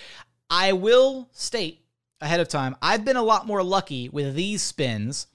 I 0.51 0.75
will 0.75 1.31
state 1.33 1.83
ahead 2.21 2.41
of 2.41 2.49
time, 2.49 2.77
I've 2.83 3.07
been 3.07 3.17
a 3.17 3.23
lot 3.23 3.47
more 3.47 3.63
lucky 3.63 4.11
with 4.11 4.35
these 4.35 4.63
spins 4.63 5.29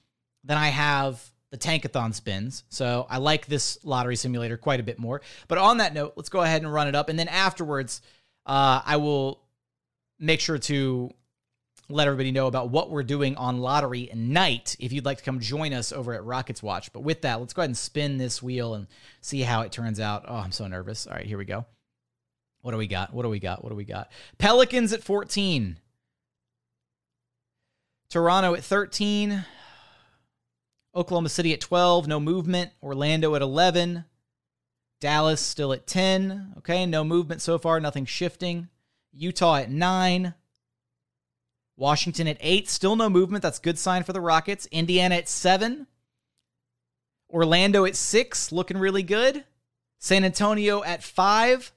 than 0.44 0.58
I 0.58 0.68
have 0.68 1.32
the 1.52 1.58
tankathon 1.58 2.14
spins. 2.14 2.64
So 2.70 3.08
I 3.10 3.18
like 3.18 3.46
this 3.46 3.78
lottery 3.84 4.16
simulator 4.16 4.58
quite 4.58 4.80
a 4.80 4.84
bit 4.84 5.00
more. 5.00 5.22
But 5.48 5.58
on 5.58 5.78
that 5.78 5.94
note, 5.94 6.14
let's 6.16 6.30
go 6.30 6.42
ahead 6.42 6.62
and 6.62 6.74
run 6.74 6.88
it 6.88 6.96
up. 6.96 7.10
And 7.10 7.18
then 7.18 7.30
afterwards, 7.30 8.02
uh, 8.48 8.82
I 8.86 8.98
will 8.98 9.42
make 10.20 10.40
sure 10.40 10.58
to 10.58 11.12
let 11.90 12.08
everybody 12.08 12.32
know 12.32 12.48
about 12.48 12.70
what 12.70 12.90
we're 12.90 13.04
doing 13.04 13.36
on 13.36 13.60
lottery 13.60 14.10
night 14.14 14.76
if 14.80 14.92
you'd 14.92 15.06
like 15.06 15.20
to 15.20 15.24
come 15.24 15.40
join 15.40 15.74
us 15.74 15.92
over 15.92 16.14
at 16.14 16.24
Rockets 16.24 16.64
Watch. 16.64 16.92
But 16.92 17.02
with 17.02 17.22
that, 17.22 17.40
let's 17.40 17.54
go 17.54 17.62
ahead 17.62 17.70
and 17.70 17.78
spin 17.78 18.18
this 18.18 18.42
wheel 18.42 18.74
and 18.74 18.88
see 19.22 19.42
how 19.42 19.62
it 19.62 19.72
turns 19.72 20.00
out. 20.00 20.26
Oh, 20.28 20.36
I'm 20.36 20.52
so 20.52 20.68
nervous. 20.68 21.08
All 21.08 21.14
right, 21.14 21.26
here 21.26 21.38
we 21.38 21.46
go. 21.46 21.66
What 22.62 22.72
do 22.72 22.78
we 22.78 22.88
got? 22.88 23.14
What 23.14 23.24
do 23.24 23.30
we 23.30 23.40
got? 23.40 23.64
What 23.64 23.70
do 23.70 23.76
we 23.76 23.86
got? 23.86 24.12
Pelicans 24.38 24.92
at 24.92 25.04
14. 25.04 25.78
Toronto 28.10 28.54
at 28.54 28.64
13. 28.64 29.46
Oklahoma 30.96 31.30
City 31.30 31.54
at 31.54 31.62
12, 31.62 32.08
no 32.08 32.20
movement. 32.20 32.72
Orlando 32.82 33.36
at 33.36 33.42
11. 33.42 34.04
Dallas 35.00 35.42
still 35.42 35.74
at 35.74 35.88
10. 35.88 36.56
Okay, 36.60 36.86
no 36.86 37.04
movement 37.04 37.42
so 37.42 37.58
far, 37.58 37.80
nothing 37.80 38.06
shifting. 38.06 38.70
Utah 39.14 39.58
at 39.58 39.72
9. 39.72 40.34
Washington 41.76 42.28
at 42.28 42.38
8, 42.40 42.68
still 42.68 42.96
no 42.96 43.10
movement. 43.10 43.44
That's 43.44 43.60
good 43.60 43.78
sign 43.78 44.04
for 44.04 44.14
the 44.14 44.22
Rockets. 44.22 44.68
Indiana 44.72 45.16
at 45.16 45.30
7. 45.30 45.86
Orlando 47.30 47.86
at 47.86 47.96
6, 47.96 48.52
looking 48.52 48.78
really 48.78 49.04
good. 49.04 49.44
San 50.00 50.24
Antonio 50.24 50.84
at 50.84 51.04
5. 51.04 51.72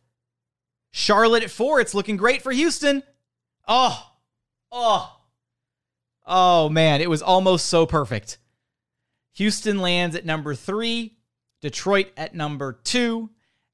Charlotte 0.92 1.42
at 1.42 1.50
4. 1.50 1.80
It's 1.80 1.94
looking 1.94 2.16
great 2.16 2.42
for 2.42 2.52
Houston. 2.52 3.02
Oh. 3.68 4.12
Oh. 4.72 5.16
Oh 6.26 6.68
man, 6.68 7.00
it 7.00 7.10
was 7.10 7.22
almost 7.22 7.66
so 7.66 7.86
perfect. 7.86 8.38
Houston 9.34 9.78
lands 9.78 10.14
at 10.16 10.24
number 10.24 10.54
3. 10.54 11.16
Detroit 11.60 12.08
at 12.16 12.34
number 12.34 12.72
two, 12.84 13.30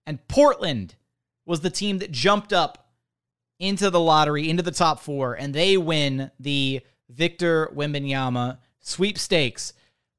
and 0.06 0.26
Portland 0.28 0.96
was 1.44 1.60
the 1.60 1.70
team 1.70 1.98
that 1.98 2.10
jumped 2.10 2.52
up 2.52 2.88
into 3.58 3.90
the 3.90 4.00
lottery, 4.00 4.50
into 4.50 4.62
the 4.62 4.70
top 4.70 5.00
four, 5.00 5.34
and 5.34 5.54
they 5.54 5.76
win 5.76 6.30
the 6.38 6.80
Victor 7.08 7.70
Wembanyama 7.74 8.58
sweepstakes. 8.80 9.72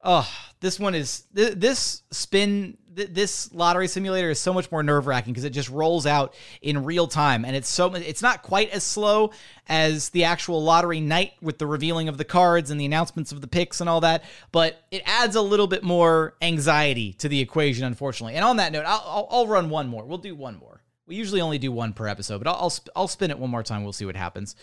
Oh, 0.03 0.29
this 0.59 0.79
one 0.79 0.95
is 0.95 1.25
this 1.33 2.03
spin 2.11 2.77
this 2.97 3.53
lottery 3.53 3.87
simulator 3.87 4.29
is 4.29 4.39
so 4.39 4.53
much 4.53 4.71
more 4.71 4.81
nerve 4.81 5.05
wracking 5.05 5.33
because 5.33 5.43
it 5.43 5.51
just 5.51 5.69
rolls 5.69 6.05
out 6.05 6.33
in 6.61 6.83
real 6.83 7.07
time, 7.07 7.45
and 7.45 7.55
it's 7.55 7.69
so 7.69 7.93
it's 7.93 8.21
not 8.21 8.41
quite 8.41 8.69
as 8.71 8.83
slow 8.83 9.31
as 9.67 10.09
the 10.09 10.23
actual 10.23 10.63
lottery 10.63 10.99
night 10.99 11.33
with 11.41 11.59
the 11.59 11.67
revealing 11.67 12.07
of 12.07 12.17
the 12.17 12.25
cards 12.25 12.71
and 12.71 12.81
the 12.81 12.85
announcements 12.85 13.31
of 13.31 13.41
the 13.41 13.47
picks 13.47 13.81
and 13.81 13.89
all 13.89 14.01
that, 14.01 14.23
but 14.51 14.81
it 14.91 15.03
adds 15.05 15.35
a 15.35 15.41
little 15.41 15.67
bit 15.67 15.83
more 15.83 16.35
anxiety 16.41 17.13
to 17.13 17.29
the 17.29 17.39
equation, 17.39 17.85
unfortunately. 17.85 18.35
And 18.35 18.43
on 18.43 18.57
that 18.57 18.71
note, 18.71 18.85
I'll, 18.85 19.03
I'll, 19.05 19.27
I'll 19.29 19.47
run 19.47 19.69
one 19.69 19.87
more. 19.87 20.05
We'll 20.05 20.17
do 20.17 20.35
one 20.35 20.57
more. 20.57 20.81
We 21.05 21.15
usually 21.15 21.41
only 21.41 21.57
do 21.57 21.71
one 21.71 21.93
per 21.93 22.07
episode, 22.07 22.39
but 22.39 22.47
I'll 22.47 22.55
I'll, 22.55 22.73
I'll 22.95 23.07
spin 23.07 23.31
it 23.31 23.39
one 23.39 23.49
more 23.49 23.63
time. 23.63 23.83
We'll 23.83 23.93
see 23.93 24.05
what 24.05 24.15
happens. 24.15 24.55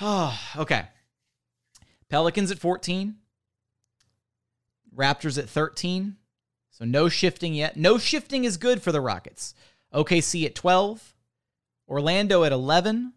Oh, 0.00 0.38
okay. 0.56 0.86
Pelicans 2.08 2.50
at 2.50 2.58
14. 2.58 3.16
Raptors 4.94 5.38
at 5.38 5.48
13. 5.48 6.16
So 6.76 6.84
no 6.84 7.08
shifting 7.08 7.54
yet. 7.54 7.78
No 7.78 7.96
shifting 7.96 8.44
is 8.44 8.58
good 8.58 8.82
for 8.82 8.92
the 8.92 9.00
Rockets. 9.00 9.54
OKC 9.94 10.44
at 10.44 10.54
12, 10.54 11.14
Orlando 11.88 12.44
at 12.44 12.52
11, 12.52 13.14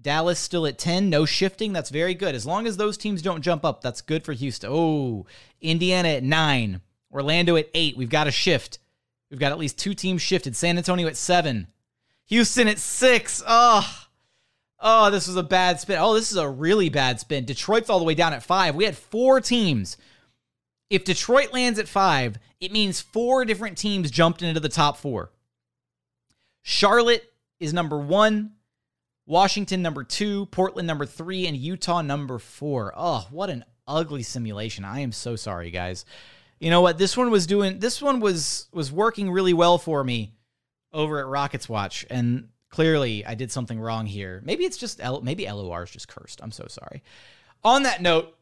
Dallas 0.00 0.40
still 0.40 0.66
at 0.66 0.76
10. 0.76 1.08
No 1.08 1.24
shifting. 1.24 1.72
That's 1.72 1.90
very 1.90 2.14
good. 2.14 2.34
As 2.34 2.44
long 2.44 2.66
as 2.66 2.76
those 2.76 2.96
teams 2.96 3.22
don't 3.22 3.42
jump 3.42 3.64
up, 3.64 3.80
that's 3.80 4.00
good 4.00 4.24
for 4.24 4.32
Houston. 4.32 4.70
Oh, 4.72 5.26
Indiana 5.60 6.08
at 6.08 6.24
9, 6.24 6.80
Orlando 7.12 7.54
at 7.54 7.68
8. 7.74 7.96
We've 7.96 8.10
got 8.10 8.26
a 8.26 8.32
shift. 8.32 8.80
We've 9.30 9.38
got 9.38 9.52
at 9.52 9.58
least 9.58 9.78
two 9.78 9.94
teams 9.94 10.20
shifted. 10.20 10.56
San 10.56 10.76
Antonio 10.76 11.06
at 11.06 11.16
7, 11.16 11.68
Houston 12.26 12.66
at 12.66 12.80
6. 12.80 13.42
Oh, 13.46 14.06
oh, 14.80 15.10
this 15.12 15.28
was 15.28 15.36
a 15.36 15.44
bad 15.44 15.78
spin. 15.78 15.98
Oh, 16.00 16.14
this 16.14 16.32
is 16.32 16.38
a 16.38 16.48
really 16.48 16.88
bad 16.88 17.20
spin. 17.20 17.44
Detroit's 17.44 17.88
all 17.88 18.00
the 18.00 18.04
way 18.04 18.14
down 18.16 18.32
at 18.32 18.42
5. 18.42 18.74
We 18.74 18.84
had 18.84 18.96
four 18.96 19.40
teams 19.40 19.96
if 20.90 21.04
Detroit 21.04 21.52
lands 21.52 21.78
at 21.78 21.88
five, 21.88 22.38
it 22.60 22.72
means 22.72 23.00
four 23.00 23.44
different 23.44 23.78
teams 23.78 24.10
jumped 24.10 24.42
into 24.42 24.60
the 24.60 24.68
top 24.68 24.96
four. 24.96 25.30
Charlotte 26.62 27.32
is 27.58 27.72
number 27.72 27.98
one, 27.98 28.52
Washington 29.26 29.80
number 29.80 30.02
two, 30.02 30.46
Portland 30.46 30.86
number 30.86 31.06
three, 31.06 31.46
and 31.46 31.56
Utah 31.56 32.02
number 32.02 32.38
four. 32.38 32.92
Oh, 32.96 33.26
what 33.30 33.48
an 33.48 33.64
ugly 33.86 34.22
simulation. 34.22 34.84
I 34.84 35.00
am 35.00 35.12
so 35.12 35.36
sorry, 35.36 35.70
guys. 35.70 36.04
You 36.58 36.70
know 36.70 36.80
what? 36.80 36.98
This 36.98 37.16
one 37.16 37.30
was 37.30 37.46
doing 37.46 37.78
this 37.78 38.02
one 38.02 38.20
was 38.20 38.68
was 38.72 38.92
working 38.92 39.30
really 39.30 39.54
well 39.54 39.78
for 39.78 40.04
me 40.04 40.32
over 40.92 41.18
at 41.18 41.26
Rockets 41.26 41.68
Watch. 41.68 42.04
And 42.10 42.48
clearly 42.68 43.24
I 43.24 43.34
did 43.34 43.50
something 43.50 43.80
wrong 43.80 44.06
here. 44.06 44.42
Maybe 44.44 44.64
it's 44.64 44.76
just 44.76 45.00
L 45.00 45.22
maybe 45.22 45.46
LOR 45.46 45.84
is 45.84 45.90
just 45.90 46.08
cursed. 46.08 46.40
I'm 46.42 46.52
so 46.52 46.66
sorry. 46.68 47.02
On 47.64 47.84
that 47.84 48.02
note, 48.02 48.34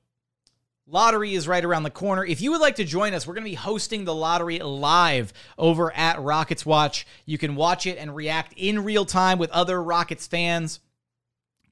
Lottery 0.90 1.34
is 1.34 1.46
right 1.46 1.64
around 1.64 1.82
the 1.82 1.90
corner. 1.90 2.24
If 2.24 2.40
you 2.40 2.50
would 2.52 2.62
like 2.62 2.76
to 2.76 2.84
join 2.84 3.12
us, 3.12 3.26
we're 3.26 3.34
going 3.34 3.44
to 3.44 3.50
be 3.50 3.56
hosting 3.56 4.04
the 4.06 4.14
lottery 4.14 4.58
live 4.58 5.34
over 5.58 5.94
at 5.94 6.18
Rockets 6.18 6.64
Watch. 6.64 7.06
You 7.26 7.36
can 7.36 7.56
watch 7.56 7.86
it 7.86 7.98
and 7.98 8.16
react 8.16 8.54
in 8.56 8.82
real 8.84 9.04
time 9.04 9.38
with 9.38 9.50
other 9.50 9.82
Rockets 9.82 10.26
fans. 10.26 10.80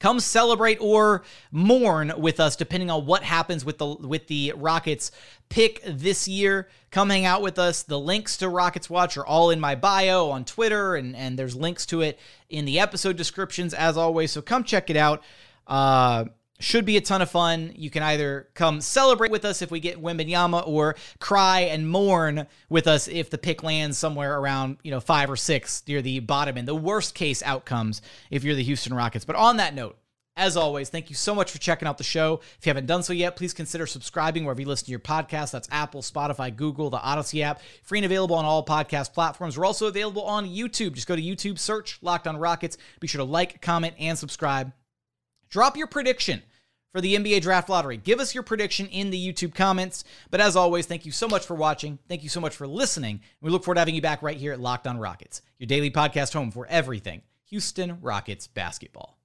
Come 0.01 0.21
celebrate 0.21 0.77
or 0.83 1.25
mourn 1.51 2.13
with 2.19 2.41
us, 2.41 2.57
depending 2.57 2.91
on 2.91 3.07
what 3.07 3.23
happens 3.23 3.65
with 3.65 3.79
the 3.79 3.87
with 3.87 4.27
the 4.27 4.53
Rockets 4.55 5.11
pick 5.49 5.83
this 5.87 6.29
year. 6.29 6.69
Come 6.91 7.09
hang 7.09 7.25
out 7.25 7.41
with 7.41 7.59
us. 7.59 7.85
The 7.85 7.99
links 7.99 8.37
to 8.37 8.51
Rockets 8.51 8.91
Watch 8.91 9.17
are 9.17 9.25
all 9.25 9.49
in 9.49 9.59
my 9.59 9.75
bio 9.75 10.29
on 10.29 10.45
Twitter, 10.45 10.95
and 10.95 11.17
and 11.17 11.39
there's 11.39 11.57
links 11.57 11.87
to 11.87 12.03
it 12.03 12.19
in 12.51 12.67
the 12.67 12.79
episode 12.79 13.17
descriptions 13.17 13.73
as 13.73 13.97
always. 13.97 14.31
So 14.31 14.43
come 14.43 14.63
check 14.63 14.91
it 14.91 14.97
out. 14.99 15.23
Uh, 15.67 16.27
should 16.59 16.85
be 16.85 16.97
a 16.97 17.01
ton 17.01 17.23
of 17.23 17.31
fun. 17.31 17.73
You 17.77 17.91
can 17.91 18.03
either 18.03 18.49
come 18.55 18.81
celebrate 18.81 19.31
with 19.31 19.45
us 19.45 19.63
if 19.63 19.71
we 19.71 19.81
get 19.81 20.03
Wembanyama 20.03 20.67
or 20.67 20.97
cry 21.19 21.61
and 21.61 21.89
mourn 21.89 22.47
with 22.69 22.87
us 22.87 23.09
if 23.09 23.31
the 23.31 23.39
pick 23.39 23.63
lands 23.63 23.99
somewhere 23.99 24.39
around, 24.39 24.79
you 24.83 24.91
know, 24.91 25.01
five 25.01 25.31
or 25.31 25.37
six 25.37 25.83
near 25.87 26.03
the 26.03 26.21
bottom 26.21 26.57
end. 26.59 26.69
The 26.69 26.75
worst 26.75 27.15
case 27.15 27.43
outcomes 27.43 28.03
if 28.31 28.45
you're 28.45 28.55
the 28.55 28.63
Houston 28.63 28.95
Rockets. 28.95 29.25
But 29.25 29.37
on 29.37 29.59
that 29.59 29.75
note, 29.75 29.99
as 30.39 30.57
always, 30.57 30.91
thank 30.91 31.09
you 31.09 31.17
so 31.17 31.35
much 31.35 31.51
for 31.51 31.59
checking 31.59 31.89
out 31.89 31.97
the 31.97 32.05
show. 32.05 32.41
If 32.59 32.67
you 32.67 32.71
haven't 32.71 32.87
done 32.87 33.03
so 33.03 33.15
yet, 33.15 33.37
please 33.37 33.55
consider 33.55 33.87
subscribing 33.87 34.45
wherever 34.45 34.61
you 34.61 34.67
listen 34.67 34.85
to 34.85 34.91
your 34.91 35.01
podcast. 35.01 35.51
That's 35.51 35.69
Apple, 35.73 36.03
Spotify, 36.03 36.55
Google, 36.55 36.91
the 36.91 37.01
Odyssey 37.01 37.43
app. 37.43 37.63
Free 37.83 38.01
and 38.01 38.05
available 38.05 38.37
on 38.37 38.45
all 38.45 38.65
podcast 38.65 39.15
platforms. 39.15 39.57
We're 39.57 39.65
also 39.65 39.87
available 39.87 40.23
on 40.23 40.47
YouTube. 40.47 40.93
Just 40.93 41.07
go 41.07 41.17
to 41.17 41.23
YouTube, 41.23 41.59
search 41.59 41.99
Locked 42.03 42.27
on 42.27 42.37
Rockets. 42.37 42.77
Be 43.01 43.07
sure 43.07 43.21
to 43.21 43.25
like, 43.25 43.63
comment, 43.63 43.95
and 43.99 44.19
subscribe. 44.19 44.73
Drop 45.49 45.77
your 45.77 45.87
prediction 45.87 46.43
for 46.93 47.01
the 47.01 47.15
NBA 47.17 47.43
Draft 47.43 47.69
Lottery. 47.69 47.99
Give 47.99 48.21
us 48.21 48.35
your 48.35 48.43
prediction 48.43 48.87
in 48.87 49.11
the 49.11 49.33
YouTube 49.33 49.55
comments. 49.55 50.05
But 50.31 50.41
as 50.41 50.57
always, 50.57 50.87
thank 50.87 51.05
you 51.05 51.13
so 51.13 51.29
much 51.29 51.45
for 51.45 51.55
watching. 51.55 51.99
Thank 52.09 52.23
you 52.23 52.29
so 52.29 52.41
much 52.41 52.57
for 52.57 52.67
listening. 52.67 53.21
We 53.41 53.51
look 53.51 53.65
forward 53.65 53.75
to 53.77 53.81
having 53.81 53.95
you 53.95 54.03
back 54.03 54.23
right 54.23 54.37
here 54.37 54.53
at 54.53 54.61
Locked 54.61 54.87
On 54.87 54.99
Rockets, 54.99 55.43
your 55.59 55.67
daily 55.67 55.91
podcast 55.91 56.33
home 56.33 56.51
for 56.51 56.67
everything 56.69 57.23
Houston 57.51 58.01
Rockets 58.01 58.47
basketball. 58.47 59.16